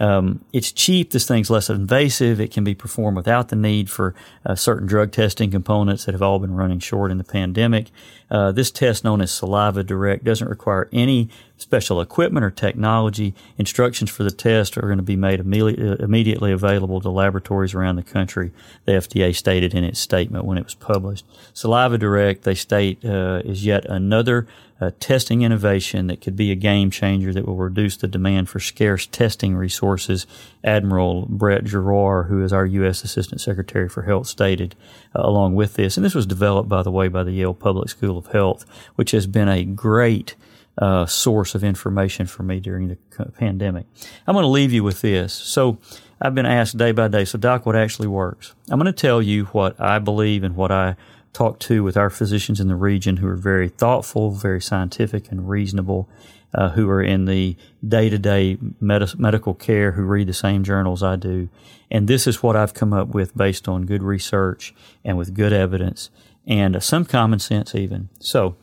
Um, 0.00 0.44
it's 0.52 0.70
cheap. 0.72 1.10
This 1.10 1.26
thing's 1.26 1.50
less 1.50 1.70
invasive. 1.70 2.40
It 2.40 2.52
can 2.52 2.64
be 2.64 2.74
performed 2.74 3.16
without 3.16 3.48
the 3.48 3.56
need 3.56 3.90
for 3.90 4.14
uh, 4.46 4.54
certain 4.54 4.86
drug 4.86 5.10
testing 5.10 5.27
components 5.34 6.04
that 6.04 6.12
have 6.12 6.22
all 6.22 6.38
been 6.38 6.54
running 6.54 6.78
short 6.78 7.10
in 7.10 7.18
the 7.18 7.24
pandemic. 7.24 7.90
Uh, 8.30 8.52
this 8.52 8.70
test, 8.70 9.04
known 9.04 9.20
as 9.20 9.30
Saliva 9.30 9.82
Direct, 9.82 10.24
doesn't 10.24 10.48
require 10.48 10.88
any 10.92 11.28
special 11.56 12.00
equipment 12.00 12.44
or 12.44 12.50
technology. 12.50 13.34
Instructions 13.56 14.10
for 14.10 14.22
the 14.22 14.30
test 14.30 14.76
are 14.78 14.82
going 14.82 14.98
to 14.98 15.02
be 15.02 15.16
made 15.16 15.40
immediately, 15.40 15.96
immediately 16.04 16.52
available 16.52 17.00
to 17.00 17.10
laboratories 17.10 17.74
around 17.74 17.96
the 17.96 18.02
country. 18.02 18.52
The 18.84 18.92
FDA 18.92 19.34
stated 19.34 19.74
in 19.74 19.84
its 19.84 19.98
statement 19.98 20.44
when 20.44 20.58
it 20.58 20.64
was 20.64 20.74
published. 20.74 21.24
Saliva 21.52 21.98
Direct, 21.98 22.42
they 22.42 22.54
state, 22.54 23.04
uh, 23.04 23.42
is 23.44 23.64
yet 23.64 23.84
another 23.86 24.46
uh, 24.80 24.90
testing 25.00 25.42
innovation 25.42 26.06
that 26.06 26.20
could 26.20 26.36
be 26.36 26.52
a 26.52 26.54
game 26.54 26.90
changer 26.90 27.32
that 27.32 27.46
will 27.46 27.56
reduce 27.56 27.96
the 27.96 28.06
demand 28.06 28.48
for 28.48 28.60
scarce 28.60 29.06
testing 29.06 29.56
resources. 29.56 30.26
Admiral 30.62 31.26
Brett 31.28 31.64
Giroir, 31.64 32.28
who 32.28 32.42
is 32.42 32.52
our 32.52 32.66
U.S. 32.66 33.02
Assistant 33.02 33.40
Secretary 33.40 33.88
for 33.88 34.02
Health, 34.02 34.26
stated 34.26 34.74
uh, 35.16 35.22
along 35.22 35.54
with 35.54 35.74
this. 35.74 35.96
And 35.96 36.04
this 36.04 36.14
was 36.14 36.26
developed, 36.26 36.68
by 36.68 36.82
the 36.82 36.90
way, 36.90 37.08
by 37.08 37.24
the 37.24 37.32
Yale 37.32 37.54
Public 37.54 37.88
School 37.88 38.18
of 38.18 38.28
Health, 38.28 38.64
which 38.94 39.10
has 39.10 39.26
been 39.26 39.48
a 39.48 39.64
great 39.64 40.34
uh, 40.78 41.06
source 41.06 41.54
of 41.54 41.64
information 41.64 42.26
for 42.26 42.42
me 42.44 42.60
during 42.60 42.88
the 42.88 42.96
pandemic. 43.36 43.86
I'm 44.26 44.34
going 44.34 44.44
to 44.44 44.48
leave 44.48 44.72
you 44.72 44.84
with 44.84 45.00
this. 45.00 45.32
So 45.32 45.78
I've 46.20 46.34
been 46.34 46.46
asked 46.46 46.76
day 46.76 46.92
by 46.92 47.08
day, 47.08 47.24
so 47.24 47.38
Doc, 47.38 47.66
what 47.66 47.76
actually 47.76 48.08
works? 48.08 48.54
I'm 48.70 48.78
going 48.78 48.92
to 48.92 48.92
tell 48.92 49.20
you 49.20 49.46
what 49.46 49.80
I 49.80 49.98
believe 49.98 50.44
and 50.44 50.54
what 50.54 50.70
I 50.70 50.96
talk 51.32 51.58
to 51.60 51.82
with 51.82 51.96
our 51.96 52.10
physicians 52.10 52.60
in 52.60 52.68
the 52.68 52.76
region 52.76 53.18
who 53.18 53.28
are 53.28 53.36
very 53.36 53.68
thoughtful, 53.68 54.30
very 54.30 54.60
scientific 54.60 55.30
and 55.30 55.48
reasonable, 55.48 56.08
uh, 56.54 56.70
who 56.70 56.88
are 56.88 57.02
in 57.02 57.26
the 57.26 57.56
day 57.86 58.08
to 58.08 58.18
day 58.18 58.58
medical 58.80 59.54
care, 59.54 59.92
who 59.92 60.02
read 60.02 60.28
the 60.28 60.34
same 60.34 60.64
journals 60.64 61.02
I 61.02 61.16
do. 61.16 61.48
And 61.90 62.08
this 62.08 62.26
is 62.26 62.42
what 62.42 62.56
I've 62.56 62.74
come 62.74 62.92
up 62.92 63.08
with 63.08 63.36
based 63.36 63.68
on 63.68 63.86
good 63.86 64.02
research 64.02 64.74
and 65.04 65.16
with 65.16 65.34
good 65.34 65.52
evidence 65.52 66.10
and 66.48 66.82
some 66.82 67.04
common 67.04 67.38
sense 67.38 67.74
even. 67.74 68.08
So 68.18 68.56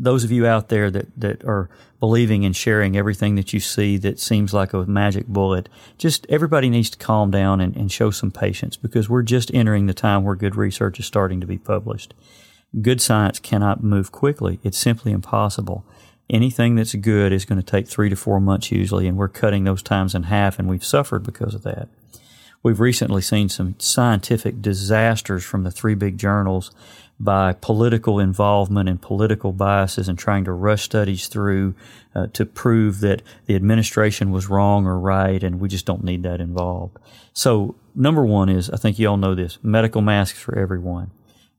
those 0.00 0.24
of 0.24 0.32
you 0.32 0.46
out 0.46 0.70
there 0.70 0.90
that, 0.90 1.08
that 1.20 1.44
are 1.44 1.68
believing 2.00 2.44
and 2.46 2.56
sharing 2.56 2.96
everything 2.96 3.34
that 3.34 3.52
you 3.52 3.60
see 3.60 3.98
that 3.98 4.18
seems 4.18 4.54
like 4.54 4.72
a 4.72 4.86
magic 4.86 5.26
bullet, 5.26 5.68
just 5.98 6.26
everybody 6.30 6.70
needs 6.70 6.88
to 6.90 6.98
calm 6.98 7.30
down 7.30 7.60
and, 7.60 7.76
and 7.76 7.92
show 7.92 8.10
some 8.10 8.30
patience 8.30 8.76
because 8.76 9.10
we're 9.10 9.22
just 9.22 9.52
entering 9.52 9.86
the 9.86 9.94
time 9.94 10.24
where 10.24 10.34
good 10.34 10.56
research 10.56 10.98
is 10.98 11.04
starting 11.04 11.40
to 11.40 11.46
be 11.46 11.58
published. 11.58 12.14
Good 12.80 13.02
science 13.02 13.38
cannot 13.38 13.84
move 13.84 14.10
quickly. 14.10 14.58
It's 14.62 14.78
simply 14.78 15.12
impossible. 15.12 15.84
Anything 16.30 16.76
that's 16.76 16.94
good 16.94 17.32
is 17.32 17.44
going 17.44 17.60
to 17.60 17.66
take 17.66 17.86
three 17.86 18.08
to 18.08 18.16
four 18.16 18.40
months 18.40 18.70
usually, 18.70 19.06
and 19.06 19.18
we're 19.18 19.28
cutting 19.28 19.64
those 19.64 19.82
times 19.82 20.14
in 20.14 20.24
half, 20.24 20.58
and 20.58 20.68
we've 20.68 20.84
suffered 20.84 21.24
because 21.24 21.54
of 21.54 21.62
that. 21.64 21.88
We've 22.62 22.80
recently 22.80 23.22
seen 23.22 23.48
some 23.48 23.74
scientific 23.78 24.62
disasters 24.62 25.44
from 25.44 25.64
the 25.64 25.70
three 25.70 25.94
big 25.94 26.18
journals 26.18 26.70
by 27.20 27.52
political 27.52 28.18
involvement 28.18 28.88
and 28.88 29.00
political 29.00 29.52
biases 29.52 30.08
and 30.08 30.18
trying 30.18 30.44
to 30.44 30.52
rush 30.52 30.82
studies 30.82 31.28
through 31.28 31.74
uh, 32.14 32.26
to 32.32 32.46
prove 32.46 33.00
that 33.00 33.22
the 33.44 33.54
administration 33.54 34.30
was 34.30 34.48
wrong 34.48 34.86
or 34.86 34.98
right, 34.98 35.42
and 35.42 35.60
we 35.60 35.68
just 35.68 35.84
don't 35.84 36.02
need 36.02 36.22
that 36.22 36.40
involved. 36.40 36.96
So, 37.34 37.76
number 37.94 38.24
one 38.24 38.48
is 38.48 38.70
I 38.70 38.78
think 38.78 38.98
you 38.98 39.06
all 39.06 39.18
know 39.18 39.34
this 39.34 39.58
medical 39.62 40.00
masks 40.00 40.40
for 40.40 40.58
everyone. 40.58 41.10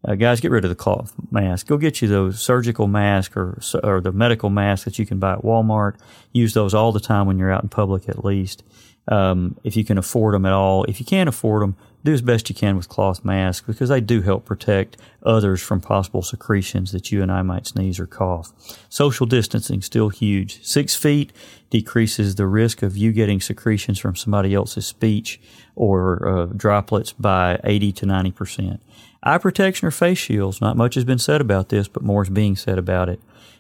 Uh, 0.03 0.15
guys, 0.15 0.39
get 0.39 0.49
rid 0.49 0.65
of 0.65 0.69
the 0.69 0.75
cloth 0.75 1.13
mask. 1.29 1.67
Go 1.67 1.77
get 1.77 2.01
you 2.01 2.07
those 2.07 2.41
surgical 2.41 2.87
masks 2.87 3.37
or, 3.37 3.59
or 3.83 4.01
the 4.01 4.11
medical 4.11 4.49
masks 4.49 4.85
that 4.85 4.97
you 4.97 5.05
can 5.05 5.19
buy 5.19 5.33
at 5.33 5.43
Walmart. 5.43 5.95
Use 6.33 6.55
those 6.55 6.73
all 6.73 6.91
the 6.91 6.99
time 6.99 7.27
when 7.27 7.37
you're 7.37 7.51
out 7.51 7.61
in 7.61 7.69
public, 7.69 8.09
at 8.09 8.25
least. 8.25 8.63
Um, 9.07 9.57
if 9.63 9.75
you 9.75 9.83
can 9.83 9.99
afford 9.99 10.33
them 10.33 10.45
at 10.45 10.53
all. 10.53 10.85
If 10.85 10.99
you 10.99 11.05
can't 11.05 11.29
afford 11.29 11.61
them, 11.61 11.75
do 12.03 12.13
as 12.13 12.21
best 12.21 12.49
you 12.49 12.55
can 12.55 12.75
with 12.75 12.89
cloth 12.89 13.23
masks 13.23 13.65
because 13.65 13.89
they 13.89 14.01
do 14.01 14.21
help 14.21 14.45
protect 14.45 14.97
others 15.23 15.61
from 15.61 15.79
possible 15.79 16.21
secretions 16.21 16.91
that 16.91 17.11
you 17.11 17.21
and 17.21 17.31
I 17.31 17.41
might 17.41 17.67
sneeze 17.67 17.99
or 17.99 18.07
cough. 18.07 18.51
Social 18.89 19.25
distancing 19.25 19.81
still 19.81 20.09
huge. 20.09 20.63
Six 20.65 20.95
feet 20.95 21.31
decreases 21.69 22.35
the 22.35 22.47
risk 22.47 22.81
of 22.81 22.97
you 22.97 23.11
getting 23.11 23.39
secretions 23.39 23.99
from 23.99 24.15
somebody 24.15 24.53
else's 24.53 24.85
speech 24.85 25.39
or 25.75 26.27
uh, 26.27 26.45
droplets 26.47 27.13
by 27.13 27.59
80 27.63 27.91
to 27.93 28.05
90 28.05 28.31
percent. 28.31 28.81
Eye 29.23 29.37
protection 29.37 29.87
or 29.87 29.91
face 29.91 30.17
shields. 30.17 30.61
Not 30.61 30.77
much 30.77 30.95
has 30.95 31.03
been 31.03 31.19
said 31.19 31.41
about 31.41 31.69
this, 31.69 31.87
but 31.87 32.03
more 32.03 32.23
is 32.23 32.29
being 32.29 32.55
said 32.55 32.77
about 32.77 33.09
it. 33.09 33.19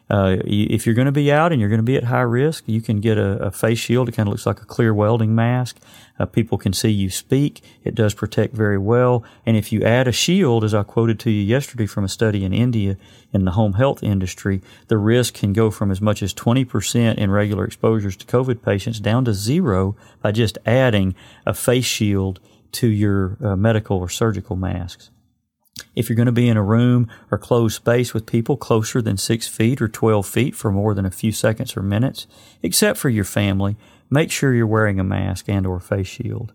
Uh, 0.09 0.37
if 0.43 0.85
you're 0.85 0.95
going 0.95 1.05
to 1.05 1.11
be 1.11 1.31
out 1.31 1.53
and 1.53 1.61
you're 1.61 1.69
going 1.69 1.79
to 1.79 1.83
be 1.83 1.95
at 1.95 2.03
high 2.03 2.19
risk, 2.19 2.65
you 2.67 2.81
can 2.81 2.99
get 2.99 3.17
a, 3.17 3.37
a 3.43 3.51
face 3.51 3.79
shield. 3.79 4.09
It 4.09 4.11
kind 4.11 4.27
of 4.27 4.31
looks 4.31 4.45
like 4.45 4.61
a 4.61 4.65
clear 4.65 4.93
welding 4.93 5.33
mask. 5.33 5.77
Uh, 6.19 6.25
people 6.25 6.57
can 6.57 6.73
see 6.73 6.89
you 6.89 7.09
speak. 7.09 7.61
It 7.85 7.95
does 7.95 8.13
protect 8.13 8.53
very 8.53 8.77
well. 8.77 9.23
And 9.45 9.55
if 9.55 9.71
you 9.71 9.83
add 9.83 10.09
a 10.09 10.11
shield, 10.11 10.65
as 10.65 10.73
I 10.73 10.83
quoted 10.83 11.17
to 11.21 11.31
you 11.31 11.41
yesterday 11.41 11.85
from 11.85 12.03
a 12.03 12.09
study 12.09 12.43
in 12.43 12.53
India 12.53 12.97
in 13.31 13.45
the 13.45 13.51
home 13.51 13.73
health 13.73 14.03
industry, 14.03 14.61
the 14.87 14.97
risk 14.97 15.35
can 15.35 15.53
go 15.53 15.71
from 15.71 15.91
as 15.91 16.01
much 16.01 16.21
as 16.21 16.33
20% 16.33 17.15
in 17.15 17.31
regular 17.31 17.63
exposures 17.63 18.17
to 18.17 18.25
COVID 18.25 18.61
patients 18.61 18.99
down 18.99 19.23
to 19.23 19.33
zero 19.33 19.95
by 20.21 20.33
just 20.33 20.57
adding 20.65 21.15
a 21.45 21.53
face 21.53 21.85
shield 21.85 22.41
to 22.73 22.87
your 22.87 23.37
uh, 23.41 23.55
medical 23.55 23.97
or 23.97 24.09
surgical 24.09 24.57
masks. 24.57 25.09
If 25.95 26.07
you're 26.09 26.15
going 26.15 26.27
to 26.27 26.31
be 26.31 26.47
in 26.47 26.57
a 26.57 26.63
room 26.63 27.09
or 27.29 27.37
closed 27.37 27.75
space 27.75 28.13
with 28.13 28.25
people 28.25 28.57
closer 28.57 29.01
than 29.01 29.17
six 29.17 29.47
feet 29.47 29.81
or 29.81 29.87
12 29.87 30.25
feet 30.25 30.55
for 30.55 30.71
more 30.71 30.93
than 30.93 31.05
a 31.05 31.11
few 31.11 31.31
seconds 31.31 31.75
or 31.75 31.81
minutes, 31.81 32.27
except 32.61 32.97
for 32.97 33.09
your 33.09 33.25
family, 33.25 33.75
make 34.09 34.31
sure 34.31 34.53
you're 34.53 34.67
wearing 34.67 34.99
a 34.99 35.03
mask 35.03 35.49
and 35.49 35.67
or 35.67 35.79
face 35.79 36.07
shield. 36.07 36.53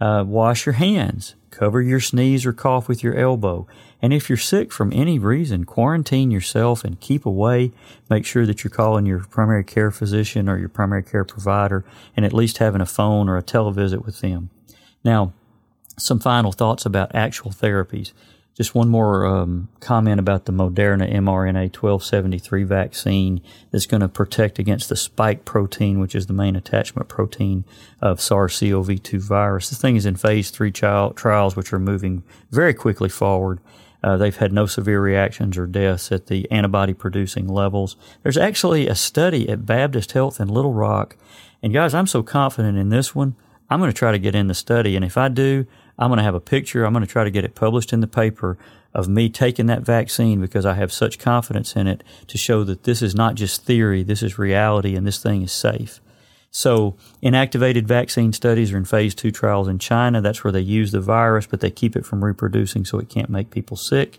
Uh, 0.00 0.24
wash 0.26 0.66
your 0.66 0.72
hands. 0.72 1.36
Cover 1.50 1.80
your 1.80 2.00
sneeze 2.00 2.44
or 2.44 2.52
cough 2.52 2.88
with 2.88 3.04
your 3.04 3.14
elbow. 3.14 3.68
And 4.00 4.12
if 4.12 4.28
you're 4.28 4.36
sick 4.36 4.72
from 4.72 4.92
any 4.92 5.16
reason, 5.16 5.62
quarantine 5.62 6.32
yourself 6.32 6.82
and 6.82 6.98
keep 6.98 7.24
away. 7.24 7.70
Make 8.10 8.26
sure 8.26 8.44
that 8.44 8.64
you're 8.64 8.70
calling 8.72 9.06
your 9.06 9.20
primary 9.20 9.62
care 9.62 9.92
physician 9.92 10.48
or 10.48 10.58
your 10.58 10.70
primary 10.70 11.04
care 11.04 11.24
provider 11.24 11.84
and 12.16 12.26
at 12.26 12.32
least 12.32 12.58
having 12.58 12.80
a 12.80 12.86
phone 12.86 13.28
or 13.28 13.36
a 13.36 13.44
televisit 13.44 14.04
with 14.04 14.20
them. 14.20 14.50
Now, 15.04 15.34
some 15.98 16.18
final 16.18 16.50
thoughts 16.50 16.84
about 16.84 17.14
actual 17.14 17.52
therapies. 17.52 18.12
Just 18.54 18.74
one 18.74 18.88
more 18.88 19.24
um, 19.24 19.68
comment 19.80 20.20
about 20.20 20.44
the 20.44 20.52
Moderna 20.52 21.10
mRNA 21.10 21.74
1273 21.74 22.64
vaccine 22.64 23.40
that's 23.70 23.86
going 23.86 24.02
to 24.02 24.08
protect 24.08 24.58
against 24.58 24.90
the 24.90 24.96
spike 24.96 25.46
protein, 25.46 25.98
which 25.98 26.14
is 26.14 26.26
the 26.26 26.34
main 26.34 26.54
attachment 26.54 27.08
protein 27.08 27.64
of 28.02 28.20
SARS 28.20 28.60
CoV 28.60 29.02
2 29.02 29.20
virus. 29.20 29.70
This 29.70 29.80
thing 29.80 29.96
is 29.96 30.04
in 30.04 30.16
phase 30.16 30.50
three 30.50 30.70
trial, 30.70 31.12
trials, 31.14 31.56
which 31.56 31.72
are 31.72 31.78
moving 31.78 32.24
very 32.50 32.74
quickly 32.74 33.08
forward. 33.08 33.58
Uh, 34.04 34.16
they've 34.16 34.36
had 34.36 34.52
no 34.52 34.66
severe 34.66 35.00
reactions 35.00 35.56
or 35.56 35.66
deaths 35.66 36.12
at 36.12 36.26
the 36.26 36.50
antibody 36.50 36.92
producing 36.92 37.48
levels. 37.48 37.96
There's 38.22 38.36
actually 38.36 38.86
a 38.86 38.94
study 38.94 39.48
at 39.48 39.64
Baptist 39.64 40.12
Health 40.12 40.40
in 40.40 40.48
Little 40.48 40.74
Rock. 40.74 41.16
And 41.62 41.72
guys, 41.72 41.94
I'm 41.94 42.08
so 42.08 42.22
confident 42.22 42.76
in 42.76 42.88
this 42.88 43.14
one. 43.14 43.36
I'm 43.70 43.80
going 43.80 43.90
to 43.92 43.96
try 43.96 44.12
to 44.12 44.18
get 44.18 44.34
in 44.34 44.48
the 44.48 44.54
study. 44.54 44.96
And 44.96 45.04
if 45.04 45.16
I 45.16 45.28
do, 45.28 45.66
I'm 46.02 46.08
going 46.08 46.18
to 46.18 46.24
have 46.24 46.34
a 46.34 46.40
picture. 46.40 46.84
I'm 46.84 46.92
going 46.92 47.06
to 47.06 47.10
try 47.10 47.22
to 47.22 47.30
get 47.30 47.44
it 47.44 47.54
published 47.54 47.92
in 47.92 48.00
the 48.00 48.08
paper 48.08 48.58
of 48.92 49.08
me 49.08 49.28
taking 49.28 49.66
that 49.66 49.82
vaccine 49.82 50.40
because 50.40 50.66
I 50.66 50.74
have 50.74 50.92
such 50.92 51.20
confidence 51.20 51.76
in 51.76 51.86
it 51.86 52.02
to 52.26 52.36
show 52.36 52.64
that 52.64 52.82
this 52.82 53.02
is 53.02 53.14
not 53.14 53.36
just 53.36 53.64
theory, 53.64 54.02
this 54.02 54.20
is 54.20 54.36
reality, 54.36 54.96
and 54.96 55.06
this 55.06 55.22
thing 55.22 55.42
is 55.42 55.52
safe. 55.52 56.00
So, 56.50 56.96
inactivated 57.22 57.84
vaccine 57.84 58.32
studies 58.32 58.72
are 58.72 58.76
in 58.76 58.84
phase 58.84 59.14
two 59.14 59.30
trials 59.30 59.68
in 59.68 59.78
China. 59.78 60.20
That's 60.20 60.42
where 60.42 60.52
they 60.52 60.60
use 60.60 60.90
the 60.90 61.00
virus, 61.00 61.46
but 61.46 61.60
they 61.60 61.70
keep 61.70 61.94
it 61.94 62.04
from 62.04 62.24
reproducing 62.24 62.84
so 62.84 62.98
it 62.98 63.08
can't 63.08 63.30
make 63.30 63.50
people 63.50 63.76
sick. 63.76 64.18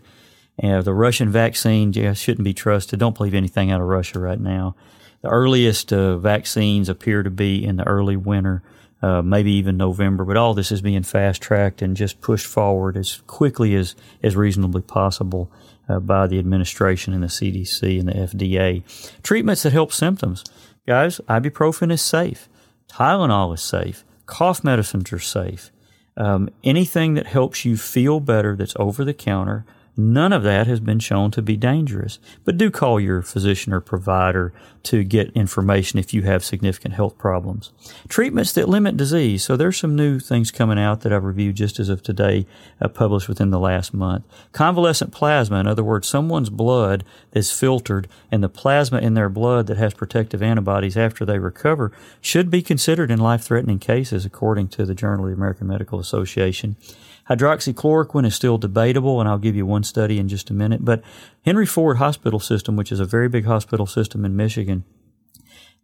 And 0.57 0.85
the 0.85 0.93
Russian 0.93 1.29
vaccine 1.29 1.91
yeah, 1.91 2.13
shouldn't 2.13 2.45
be 2.45 2.53
trusted. 2.53 2.99
Don't 2.99 3.17
believe 3.17 3.33
anything 3.33 3.71
out 3.71 3.81
of 3.81 3.87
Russia 3.87 4.19
right 4.19 4.39
now. 4.39 4.75
The 5.21 5.29
earliest 5.29 5.91
uh, 5.91 6.17
vaccines 6.17 6.87
appear 6.89 7.23
to 7.23 7.29
be 7.29 7.63
in 7.63 7.75
the 7.75 7.85
early 7.85 8.15
winter 8.15 8.63
uh, 9.03 9.21
maybe 9.21 9.51
even 9.51 9.75
November. 9.75 10.23
But 10.23 10.37
all 10.37 10.53
this 10.53 10.71
is 10.71 10.81
being 10.81 11.03
fast 11.03 11.41
tracked 11.41 11.81
and 11.81 11.95
just 11.95 12.21
pushed 12.21 12.47
forward 12.47 12.95
as 12.95 13.21
quickly 13.27 13.75
as, 13.75 13.95
as 14.23 14.37
reasonably 14.37 14.81
possible 14.81 15.51
uh, 15.89 15.99
by 15.99 16.25
the 16.25 16.39
administration 16.39 17.13
and 17.13 17.21
the 17.21 17.27
CDC 17.27 17.99
and 17.99 18.07
the 18.07 18.13
FDA. 18.13 18.81
Treatments 19.21 19.63
that 19.63 19.73
help 19.73 19.91
symptoms. 19.91 20.45
Guys, 20.87 21.19
ibuprofen 21.27 21.91
is 21.91 22.01
safe. 22.01 22.47
Tylenol 22.87 23.53
is 23.53 23.61
safe. 23.61 24.05
Cough 24.25 24.63
medicines 24.63 25.11
are 25.11 25.19
safe. 25.19 25.69
Um, 26.15 26.49
anything 26.63 27.15
that 27.15 27.27
helps 27.27 27.65
you 27.65 27.75
feel 27.75 28.21
better 28.21 28.55
that's 28.55 28.75
over 28.77 29.03
the 29.03 29.13
counter 29.13 29.65
None 29.95 30.33
of 30.33 30.41
that 30.43 30.65
has 30.65 30.79
been 30.79 30.99
shown 30.99 31.29
to 31.31 31.41
be 31.41 31.55
dangerous, 31.55 32.17
but 32.43 32.57
do 32.57 32.71
call 32.71 32.99
your 32.99 33.21
physician 33.21 33.71
or 33.73 33.79
provider 33.79 34.51
to 34.83 35.03
get 35.03 35.31
information 35.33 35.99
if 35.99 36.13
you 36.13 36.23
have 36.23 36.43
significant 36.43 36.95
health 36.95 37.17
problems. 37.17 37.71
Treatments 38.07 38.53
that 38.53 38.67
limit 38.67 38.97
disease. 38.97 39.43
So 39.43 39.55
there's 39.55 39.77
some 39.77 39.95
new 39.95 40.19
things 40.19 40.49
coming 40.49 40.79
out 40.79 41.01
that 41.01 41.13
I've 41.13 41.23
reviewed 41.23 41.55
just 41.55 41.79
as 41.79 41.89
of 41.89 42.01
today, 42.01 42.47
uh, 42.81 42.87
published 42.87 43.29
within 43.29 43.51
the 43.51 43.59
last 43.59 43.93
month. 43.93 44.25
Convalescent 44.51 45.13
plasma, 45.13 45.59
in 45.59 45.67
other 45.67 45.83
words, 45.83 46.07
someone's 46.07 46.49
blood 46.49 47.03
is 47.31 47.51
filtered 47.51 48.07
and 48.31 48.43
the 48.43 48.49
plasma 48.49 48.97
in 48.97 49.13
their 49.13 49.29
blood 49.29 49.67
that 49.67 49.77
has 49.77 49.93
protective 49.93 50.41
antibodies 50.41 50.97
after 50.97 51.23
they 51.23 51.37
recover 51.37 51.91
should 52.19 52.49
be 52.49 52.61
considered 52.61 53.11
in 53.11 53.19
life-threatening 53.19 53.79
cases 53.79 54.25
according 54.25 54.67
to 54.69 54.85
the 54.85 54.95
Journal 54.95 55.25
of 55.25 55.31
the 55.31 55.37
American 55.37 55.67
Medical 55.67 55.99
Association. 55.99 56.75
Hydroxychloroquine 57.29 58.25
is 58.25 58.35
still 58.35 58.57
debatable, 58.57 59.19
and 59.19 59.29
I'll 59.29 59.37
give 59.37 59.55
you 59.55 59.65
one 59.65 59.83
study 59.83 60.19
in 60.19 60.27
just 60.27 60.49
a 60.49 60.53
minute. 60.53 60.83
But 60.83 61.01
Henry 61.45 61.65
Ford 61.65 61.97
Hospital 61.97 62.39
System, 62.39 62.75
which 62.75 62.91
is 62.91 62.99
a 62.99 63.05
very 63.05 63.29
big 63.29 63.45
hospital 63.45 63.85
system 63.85 64.25
in 64.25 64.35
Michigan, 64.35 64.83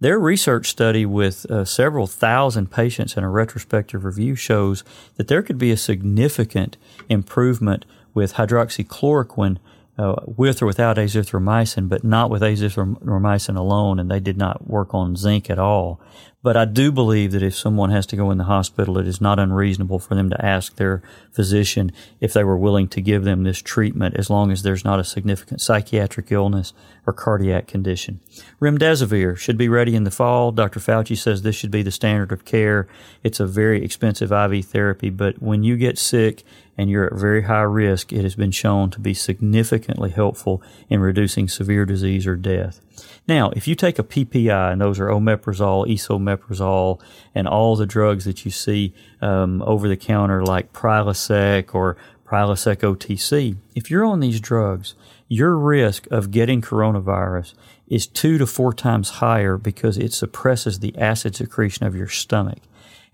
their 0.01 0.19
research 0.19 0.69
study 0.69 1.05
with 1.05 1.49
uh, 1.51 1.65
several 1.65 2.07
thousand 2.07 2.71
patients 2.71 3.17
in 3.17 3.23
a 3.23 3.29
retrospective 3.29 4.05
review 4.05 4.35
shows 4.35 4.83
that 5.15 5.27
there 5.27 5.41
could 5.41 5.57
be 5.57 5.71
a 5.71 5.77
significant 5.77 6.77
improvement 7.09 7.85
with 8.13 8.35
hydroxychloroquine 8.35 9.57
uh, 9.97 10.15
with 10.25 10.61
or 10.61 10.65
without 10.65 10.95
azithromycin, 10.95 11.89
but 11.89 12.05
not 12.05 12.29
with 12.29 12.41
azithromycin 12.41 13.57
alone, 13.57 13.99
and 13.99 14.09
they 14.09 14.21
did 14.21 14.37
not 14.37 14.65
work 14.65 14.93
on 14.93 15.17
zinc 15.17 15.49
at 15.49 15.59
all. 15.59 15.99
But 16.41 16.55
I 16.55 16.63
do 16.63 16.89
believe 16.93 17.33
that 17.33 17.43
if 17.43 17.53
someone 17.53 17.89
has 17.89 18.05
to 18.07 18.15
go 18.15 18.31
in 18.31 18.37
the 18.37 18.45
hospital, 18.45 18.97
it 18.97 19.05
is 19.05 19.19
not 19.19 19.39
unreasonable 19.39 19.99
for 19.99 20.15
them 20.15 20.29
to 20.29 20.45
ask 20.45 20.77
their 20.77 21.03
physician 21.33 21.91
if 22.21 22.31
they 22.31 22.45
were 22.45 22.57
willing 22.57 22.87
to 22.89 23.01
give 23.01 23.25
them 23.25 23.43
this 23.43 23.61
treatment 23.61 24.15
as 24.15 24.29
long 24.29 24.49
as 24.49 24.63
there's 24.63 24.85
not 24.85 25.01
a 25.01 25.03
significant 25.03 25.59
psychiatric 25.59 26.31
illness 26.31 26.71
or 27.05 27.11
cardiac 27.11 27.67
condition. 27.67 28.21
Remdesivir 28.61 29.35
should 29.35 29.57
be 29.57 29.67
ready 29.67 29.95
in 29.95 30.05
the 30.05 30.11
fall. 30.11 30.53
Dr. 30.53 30.79
Fauci 30.79 31.17
says 31.17 31.41
this 31.41 31.57
should 31.57 31.71
be 31.71 31.83
the 31.83 31.91
standard 31.91 32.31
of 32.31 32.45
care. 32.45 32.87
It's 33.21 33.41
a 33.41 33.45
very 33.45 33.83
expensive 33.83 34.31
IV 34.31 34.63
therapy, 34.63 35.09
but 35.09 35.41
when 35.41 35.63
you 35.63 35.75
get 35.75 35.97
sick 35.97 36.43
and 36.77 36.89
you're 36.89 37.07
at 37.13 37.19
very 37.19 37.43
high 37.43 37.63
risk, 37.63 38.13
it 38.13 38.23
has 38.23 38.35
been 38.35 38.51
shown 38.51 38.89
to 38.91 39.01
be 39.01 39.13
significantly 39.13 40.11
helpful 40.11 40.63
in 40.87 41.01
reducing 41.01 41.49
severe 41.49 41.85
disease 41.85 42.25
or 42.25 42.37
death. 42.37 42.79
Now, 43.27 43.51
if 43.51 43.67
you 43.67 43.75
take 43.75 43.99
a 43.99 44.03
PPI, 44.03 44.71
and 44.71 44.81
those 44.81 44.99
are 44.99 45.07
omeprazole, 45.07 45.87
esomeprazole, 45.87 47.01
and 47.35 47.47
all 47.47 47.75
the 47.75 47.85
drugs 47.85 48.25
that 48.25 48.45
you 48.45 48.51
see 48.51 48.93
um, 49.21 49.61
over 49.63 49.87
the 49.87 49.97
counter 49.97 50.43
like 50.43 50.73
Prilosec 50.73 51.73
or 51.73 51.97
Prilosec 52.25 52.77
OTC, 52.77 53.57
if 53.75 53.89
you're 53.89 54.05
on 54.05 54.19
these 54.19 54.39
drugs, 54.39 54.95
your 55.27 55.55
risk 55.57 56.07
of 56.11 56.31
getting 56.31 56.61
coronavirus 56.61 57.53
is 57.87 58.07
two 58.07 58.37
to 58.37 58.45
four 58.45 58.73
times 58.73 59.09
higher 59.09 59.57
because 59.57 59.97
it 59.97 60.13
suppresses 60.13 60.79
the 60.79 60.97
acid 60.97 61.35
secretion 61.35 61.85
of 61.85 61.95
your 61.95 62.07
stomach. 62.07 62.59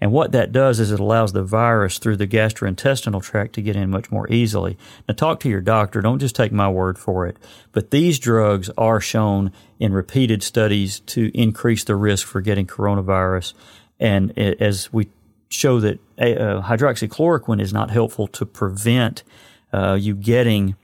And 0.06 0.12
what 0.12 0.34
that 0.34 0.52
does 0.52 0.80
is 0.80 0.92
it 0.92 1.00
allows 1.00 1.34
the 1.34 1.42
virus 1.42 1.98
through 1.98 2.18
the 2.18 2.28
gastrointestinal 2.28 3.24
tract 3.24 3.54
to 3.54 3.62
get 3.64 3.76
in 3.76 3.90
much 3.90 4.12
more 4.12 4.32
easily. 4.32 4.78
Now, 5.08 5.16
talk 5.16 5.40
to 5.40 5.50
your 5.50 5.62
doctor. 5.62 6.00
Don't 6.00 6.20
just 6.20 6.36
take 6.36 6.52
my 6.52 6.70
word 6.70 7.00
for 7.00 7.26
it. 7.26 7.38
But 7.72 7.90
these 7.90 8.20
drugs 8.20 8.70
are 8.78 9.02
shown 9.02 9.52
in 9.80 9.94
repeated 9.94 10.44
studies 10.44 11.00
to 11.08 11.32
increase 11.34 11.84
the 11.84 11.96
risk 11.96 12.28
for 12.28 12.40
getting 12.40 12.68
coronavirus. 12.68 13.56
And 14.00 14.38
as 14.38 14.94
we 14.94 15.10
show 15.50 15.80
that 15.80 15.98
uh, 16.20 16.62
hydroxychloroquine 16.62 17.60
is 17.60 17.74
not 17.74 17.90
helpful 17.90 18.28
to 18.28 18.46
prevent 18.46 19.24
uh, 19.74 19.96
you 19.96 20.14
getting 20.14 20.76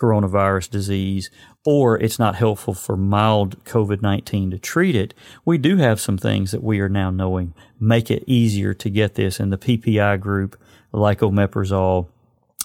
coronavirus 0.00 0.70
disease 0.70 1.30
or 1.64 1.98
it's 1.98 2.18
not 2.18 2.36
helpful 2.36 2.74
for 2.74 2.96
mild 2.96 3.62
COVID 3.64 4.02
19 4.02 4.52
to 4.52 4.58
treat 4.58 4.94
it, 4.94 5.14
we 5.44 5.58
do 5.58 5.76
have 5.78 6.00
some 6.00 6.16
things 6.16 6.52
that 6.52 6.62
we 6.62 6.80
are 6.80 6.88
now 6.88 7.10
knowing 7.10 7.54
make 7.80 8.10
it 8.10 8.24
easier 8.26 8.72
to 8.74 8.88
get 8.88 9.14
this. 9.14 9.40
And 9.40 9.52
the 9.52 9.58
PPI 9.58 10.20
group, 10.20 10.58
like 10.92 11.20
omeprazole, 11.20 12.08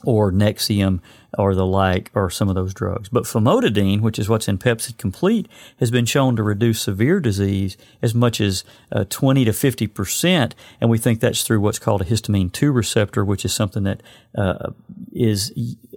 or 0.04 0.32
Nexium 0.32 1.00
or 1.38 1.56
the 1.56 1.66
like, 1.66 2.12
or 2.14 2.30
some 2.30 2.50
of 2.50 2.56
those 2.56 2.74
drugs. 2.74 3.10
But 3.10 3.24
famotidine, 3.24 4.02
which 4.02 4.20
is 4.20 4.28
what's 4.28 4.48
in 4.48 4.58
Pepcid 4.58 4.98
Complete, 4.98 5.48
has 5.80 5.90
been 5.92 6.06
shown 6.06 6.36
to 6.36 6.44
reduce 6.44 6.82
severe 6.82 7.20
disease 7.20 7.78
as 8.02 8.14
much 8.14 8.42
as 8.42 8.64
uh, 8.92 9.06
20 9.10 9.46
to 9.46 9.54
50 9.54 9.88
percent, 9.88 10.56
and 10.80 10.90
we 10.90 10.98
think 10.98 11.20
that's 11.20 11.44
through 11.44 11.62
what's 11.62 11.80
called 11.80 12.02
a 12.02 12.06
histamine 12.06 12.52
2 12.52 12.72
receptor, 12.72 13.24
which 13.24 13.46
is 13.46 13.54
something 13.54 13.84
that 13.84 14.02
uh, 14.36 14.72
is 15.14 15.54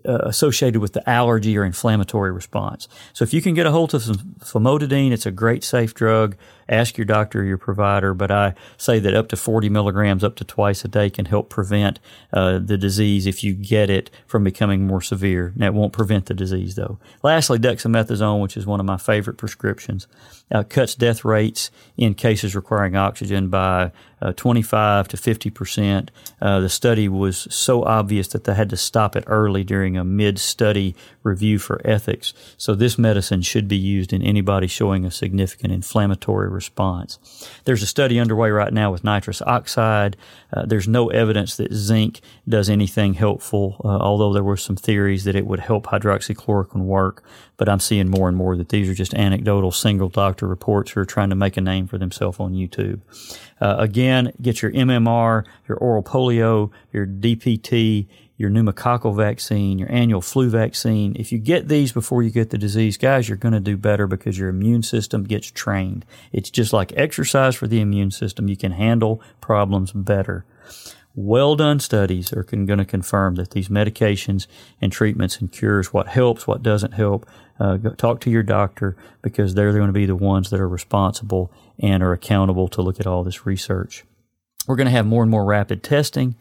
uh, 0.07 0.19
associated 0.25 0.81
with 0.81 0.93
the 0.93 1.09
allergy 1.09 1.57
or 1.57 1.65
inflammatory 1.65 2.31
response. 2.31 2.89
So 3.13 3.23
if 3.23 3.33
you 3.33 3.41
can 3.41 3.55
get 3.55 3.67
a 3.67 3.71
hold 3.71 3.95
of 3.95 4.03
some 4.03 4.37
famotidine, 4.41 5.13
it's 5.13 5.27
a 5.27 5.31
great 5.31 5.65
safe 5.65 5.95
drug. 5.95 6.37
Ask 6.69 6.97
your 6.97 7.05
doctor 7.05 7.41
or 7.41 7.45
your 7.45 7.59
provider, 7.59 8.15
but 8.15 8.31
I 8.31 8.55
say 8.77 8.99
that 8.99 9.15
up 9.15 9.29
to 9.29 9.37
40 9.37 9.69
milligrams, 9.69 10.25
up 10.25 10.37
to 10.37 10.45
twice 10.45 10.85
a 10.85 10.89
day, 10.89 11.11
can 11.11 11.27
help 11.27 11.51
prevent 11.51 12.01
uh, 12.33 12.59
the 12.59 12.79
disease 12.79 13.27
if 13.27 13.45
you 13.45 13.55
get 13.55 13.91
it 13.91 14.11
from 14.27 14.45
becoming 14.45 14.87
more 14.87 15.03
severe. 15.03 15.24
Now, 15.57 15.67
it 15.67 15.75
won't 15.75 15.93
prevent 15.93 16.27
the 16.27 16.35
disease, 16.35 16.75
though. 16.75 16.99
Lastly, 17.23 17.59
dexamethasone, 17.59 18.43
which 18.43 18.57
is 18.57 18.67
one 18.67 18.81
of 18.81 18.87
my 18.87 18.97
favorite 18.97 19.39
prescriptions, 19.39 20.07
uh, 20.51 20.63
cuts 20.63 20.95
death 20.95 21.25
rates 21.25 21.71
in 21.97 22.15
cases 22.15 22.55
requiring 22.55 22.97
oxygen 22.97 23.49
by 23.49 23.91
uh, 24.25 24.33
25 24.33 25.09
to 25.09 25.17
50 25.17 25.51
percent. 25.51 26.11
Uh, 26.41 26.61
the 26.61 26.69
study 26.69 27.09
was 27.09 27.47
so 27.51 27.85
obvious 27.85 28.29
that 28.29 28.45
they 28.45 28.55
had 28.55 28.71
to 28.71 28.77
stop 28.77 29.17
it 29.17 29.25
early 29.27 29.63
during 29.65 29.97
a 29.97 30.05
mid-study 30.05 30.95
review 31.23 31.59
for 31.59 31.81
ethics. 31.85 32.33
So 32.57 32.75
this 32.75 32.99
medicine 32.99 33.43
should 33.43 33.69
be 33.69 33.77
used 33.77 34.13
in 34.13 34.23
anybody 34.23 34.67
showing 34.67 35.05
a 35.05 35.11
significant 35.11 35.73
inflammatory 35.73 36.49
response. 36.49 37.19
There's 37.65 37.83
a 37.83 37.87
study 37.87 38.19
underway 38.19 38.51
right 38.51 38.73
now 38.73 38.93
with 38.93 39.05
nitrous 39.05 39.43
oxide. 39.43 40.17
Uh, 40.53 40.65
there's 40.65 40.89
no 40.89 41.09
evidence 41.09 41.57
that 41.57 41.73
zinc 41.75 42.21
does 42.49 42.71
anything 42.71 43.15
helpful, 43.15 43.81
uh, 43.85 43.89
although 43.89 44.33
there 44.33 44.45
were 44.45 44.57
some 44.57 44.77
theories 44.77 45.25
that 45.25 45.37
it 45.37 45.47
would 45.47 45.61
help 45.61 45.87
hydroxychloroquine 45.87 46.85
work. 46.85 47.23
But 47.57 47.69
I'm 47.69 47.81
seeing 47.81 48.09
more 48.09 48.29
and 48.29 48.37
more 48.37 48.57
that 48.57 48.71
these 48.71 48.89
are 48.89 48.95
just 48.95 49.15
anecdotal 49.15 49.71
single 49.71 50.09
doctor 50.09 50.44
reports 50.47 50.93
who 50.93 51.01
are 51.01 51.05
trying 51.05 51.31
to 51.31 51.37
make 51.37 51.57
a 51.57 51.61
name 51.61 51.87
for 51.87 51.99
themselves 51.99 52.41
on 52.41 52.53
YouTube. 52.53 53.01
Uh, 53.61 53.77
again, 53.79 54.33
get 54.41 54.63
your 54.63 54.73
MMR, 54.73 55.45
your 55.69 55.79
oral 55.79 56.03
polio, 56.03 56.71
your 56.93 57.07
DPT, 57.07 58.07
your 58.37 58.51
pneumococcal 58.51 59.17
vaccine, 59.17 59.79
your 59.79 59.91
annual 59.91 60.21
flu 60.21 60.51
vaccine. 60.51 61.15
If 61.17 61.31
you 61.31 61.39
get 61.39 61.69
these 61.69 61.93
before 61.93 62.23
you 62.23 62.31
get 62.31 62.51
the 62.51 62.59
disease, 62.59 62.97
guys, 62.97 63.29
you're 63.29 63.39
going 63.39 63.55
to 63.55 63.61
do 63.61 63.77
better 63.77 64.07
because 64.07 64.37
your 64.37 64.49
immune 64.49 64.83
system 64.83 65.25
gets 65.25 65.51
trained. 65.51 66.05
It's 66.33 66.51
just 66.51 66.73
like 66.73 66.93
exercise 66.97 67.55
for 67.55 67.69
the 67.69 67.81
immune 67.81 68.11
system. 68.11 68.49
You 68.49 68.57
can 68.57 68.73
handle 68.73 69.23
problems 69.41 69.93
better. 69.93 70.45
Well 71.17 71.55
done 71.55 71.79
studies 71.79 72.33
are 72.33 72.43
going 72.43 72.67
to 72.67 72.85
confirm 72.85 73.37
that 73.37 73.51
these 73.51 73.69
medications 73.69 74.49
and 74.81 74.91
treatments 74.91 75.39
and 75.39 75.51
cures, 75.51 75.93
what 75.93 76.09
helps, 76.09 76.47
what 76.47 76.63
doesn't 76.63 76.95
help, 76.95 77.25
uh, 77.61 77.79
talk 77.97 78.21
to 78.23 78.31
your 78.31 78.43
doctor 78.43 78.97
because 79.23 79.55
they're 79.55 79.73
going 79.73 79.87
to 79.87 79.93
be 79.93 80.07
the 80.07 80.17
ones 80.17 80.51
that 80.51 80.59
are 80.59 80.69
responsible 80.69 81.53
and 81.79 82.03
are 82.03 82.13
accountable 82.13 82.67
to 82.67 82.83
look 82.83 82.99
at 82.99 83.07
all 83.07 83.23
this 83.23 83.47
research. 83.47 84.05
We're 84.67 84.77
going 84.77 84.87
to 84.87 84.93
have 84.93 85.07
more 85.07 85.23
and 85.23 85.31
more 85.31 85.45
rapid 85.45 85.85
testing. 85.85 86.35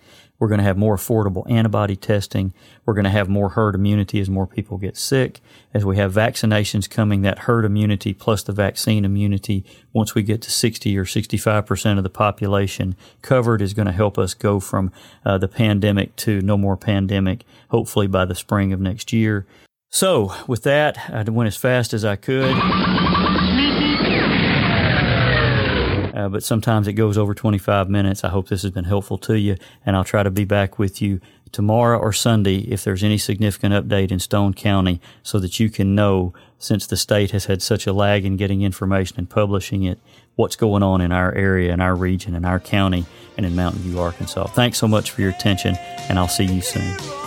We're 0.43 0.49
going 0.49 0.59
to 0.59 0.65
have 0.65 0.77
more 0.77 0.97
affordable 0.97 1.49
antibody 1.49 1.95
testing. 1.95 2.53
We're 2.85 2.95
going 2.95 3.05
to 3.05 3.09
have 3.09 3.29
more 3.29 3.51
herd 3.51 3.75
immunity 3.75 4.19
as 4.19 4.29
more 4.29 4.45
people 4.45 4.77
get 4.77 4.97
sick. 4.97 5.39
As 5.73 5.85
we 5.85 5.95
have 5.95 6.13
vaccinations 6.13 6.89
coming, 6.89 7.21
that 7.21 7.39
herd 7.39 7.63
immunity 7.63 8.13
plus 8.13 8.43
the 8.43 8.51
vaccine 8.51 9.05
immunity, 9.05 9.63
once 9.93 10.15
we 10.15 10.21
get 10.21 10.41
to 10.41 10.51
60 10.51 10.97
or 10.97 11.05
65% 11.05 11.97
of 11.97 12.03
the 12.03 12.09
population 12.09 12.97
covered, 13.21 13.61
is 13.61 13.73
going 13.73 13.85
to 13.85 13.93
help 13.93 14.17
us 14.17 14.33
go 14.33 14.59
from 14.59 14.91
uh, 15.25 15.37
the 15.37 15.47
pandemic 15.47 16.13
to 16.17 16.41
no 16.41 16.57
more 16.57 16.75
pandemic, 16.75 17.45
hopefully 17.69 18.07
by 18.07 18.25
the 18.25 18.35
spring 18.35 18.73
of 18.73 18.81
next 18.81 19.13
year. 19.13 19.45
So, 19.91 20.35
with 20.45 20.63
that, 20.63 21.09
I 21.09 21.23
went 21.23 21.47
as 21.47 21.55
fast 21.55 21.93
as 21.93 22.03
I 22.03 22.17
could. 22.17 23.72
Uh, 26.13 26.29
but 26.29 26.43
sometimes 26.43 26.87
it 26.87 26.93
goes 26.93 27.17
over 27.17 27.33
25 27.33 27.89
minutes. 27.89 28.23
I 28.23 28.29
hope 28.29 28.47
this 28.47 28.61
has 28.61 28.71
been 28.71 28.83
helpful 28.83 29.17
to 29.19 29.37
you, 29.37 29.57
and 29.85 29.95
I'll 29.95 30.03
try 30.03 30.23
to 30.23 30.31
be 30.31 30.45
back 30.45 30.77
with 30.77 31.01
you 31.01 31.19
tomorrow 31.51 31.97
or 31.97 32.11
Sunday 32.11 32.57
if 32.57 32.83
there's 32.83 33.03
any 33.03 33.17
significant 33.17 33.73
update 33.73 34.11
in 34.11 34.19
Stone 34.19 34.55
County 34.55 34.99
so 35.21 35.39
that 35.39 35.59
you 35.59 35.69
can 35.69 35.95
know, 35.95 36.33
since 36.57 36.85
the 36.87 36.97
state 36.97 37.31
has 37.31 37.45
had 37.45 37.61
such 37.61 37.87
a 37.87 37.93
lag 37.93 38.25
in 38.25 38.37
getting 38.37 38.61
information 38.61 39.17
and 39.17 39.29
publishing 39.29 39.83
it, 39.83 39.99
what's 40.35 40.55
going 40.55 40.83
on 40.83 41.01
in 41.01 41.11
our 41.11 41.33
area, 41.33 41.73
in 41.73 41.79
our 41.79 41.95
region, 41.95 42.35
in 42.35 42.45
our 42.45 42.59
county, 42.59 43.05
and 43.37 43.45
in 43.45 43.55
Mountain 43.55 43.81
View, 43.81 43.99
Arkansas. 43.99 44.47
Thanks 44.47 44.77
so 44.77 44.87
much 44.87 45.11
for 45.11 45.21
your 45.21 45.31
attention, 45.31 45.75
and 46.09 46.19
I'll 46.19 46.27
see 46.27 46.45
you 46.45 46.61
soon. 46.61 47.22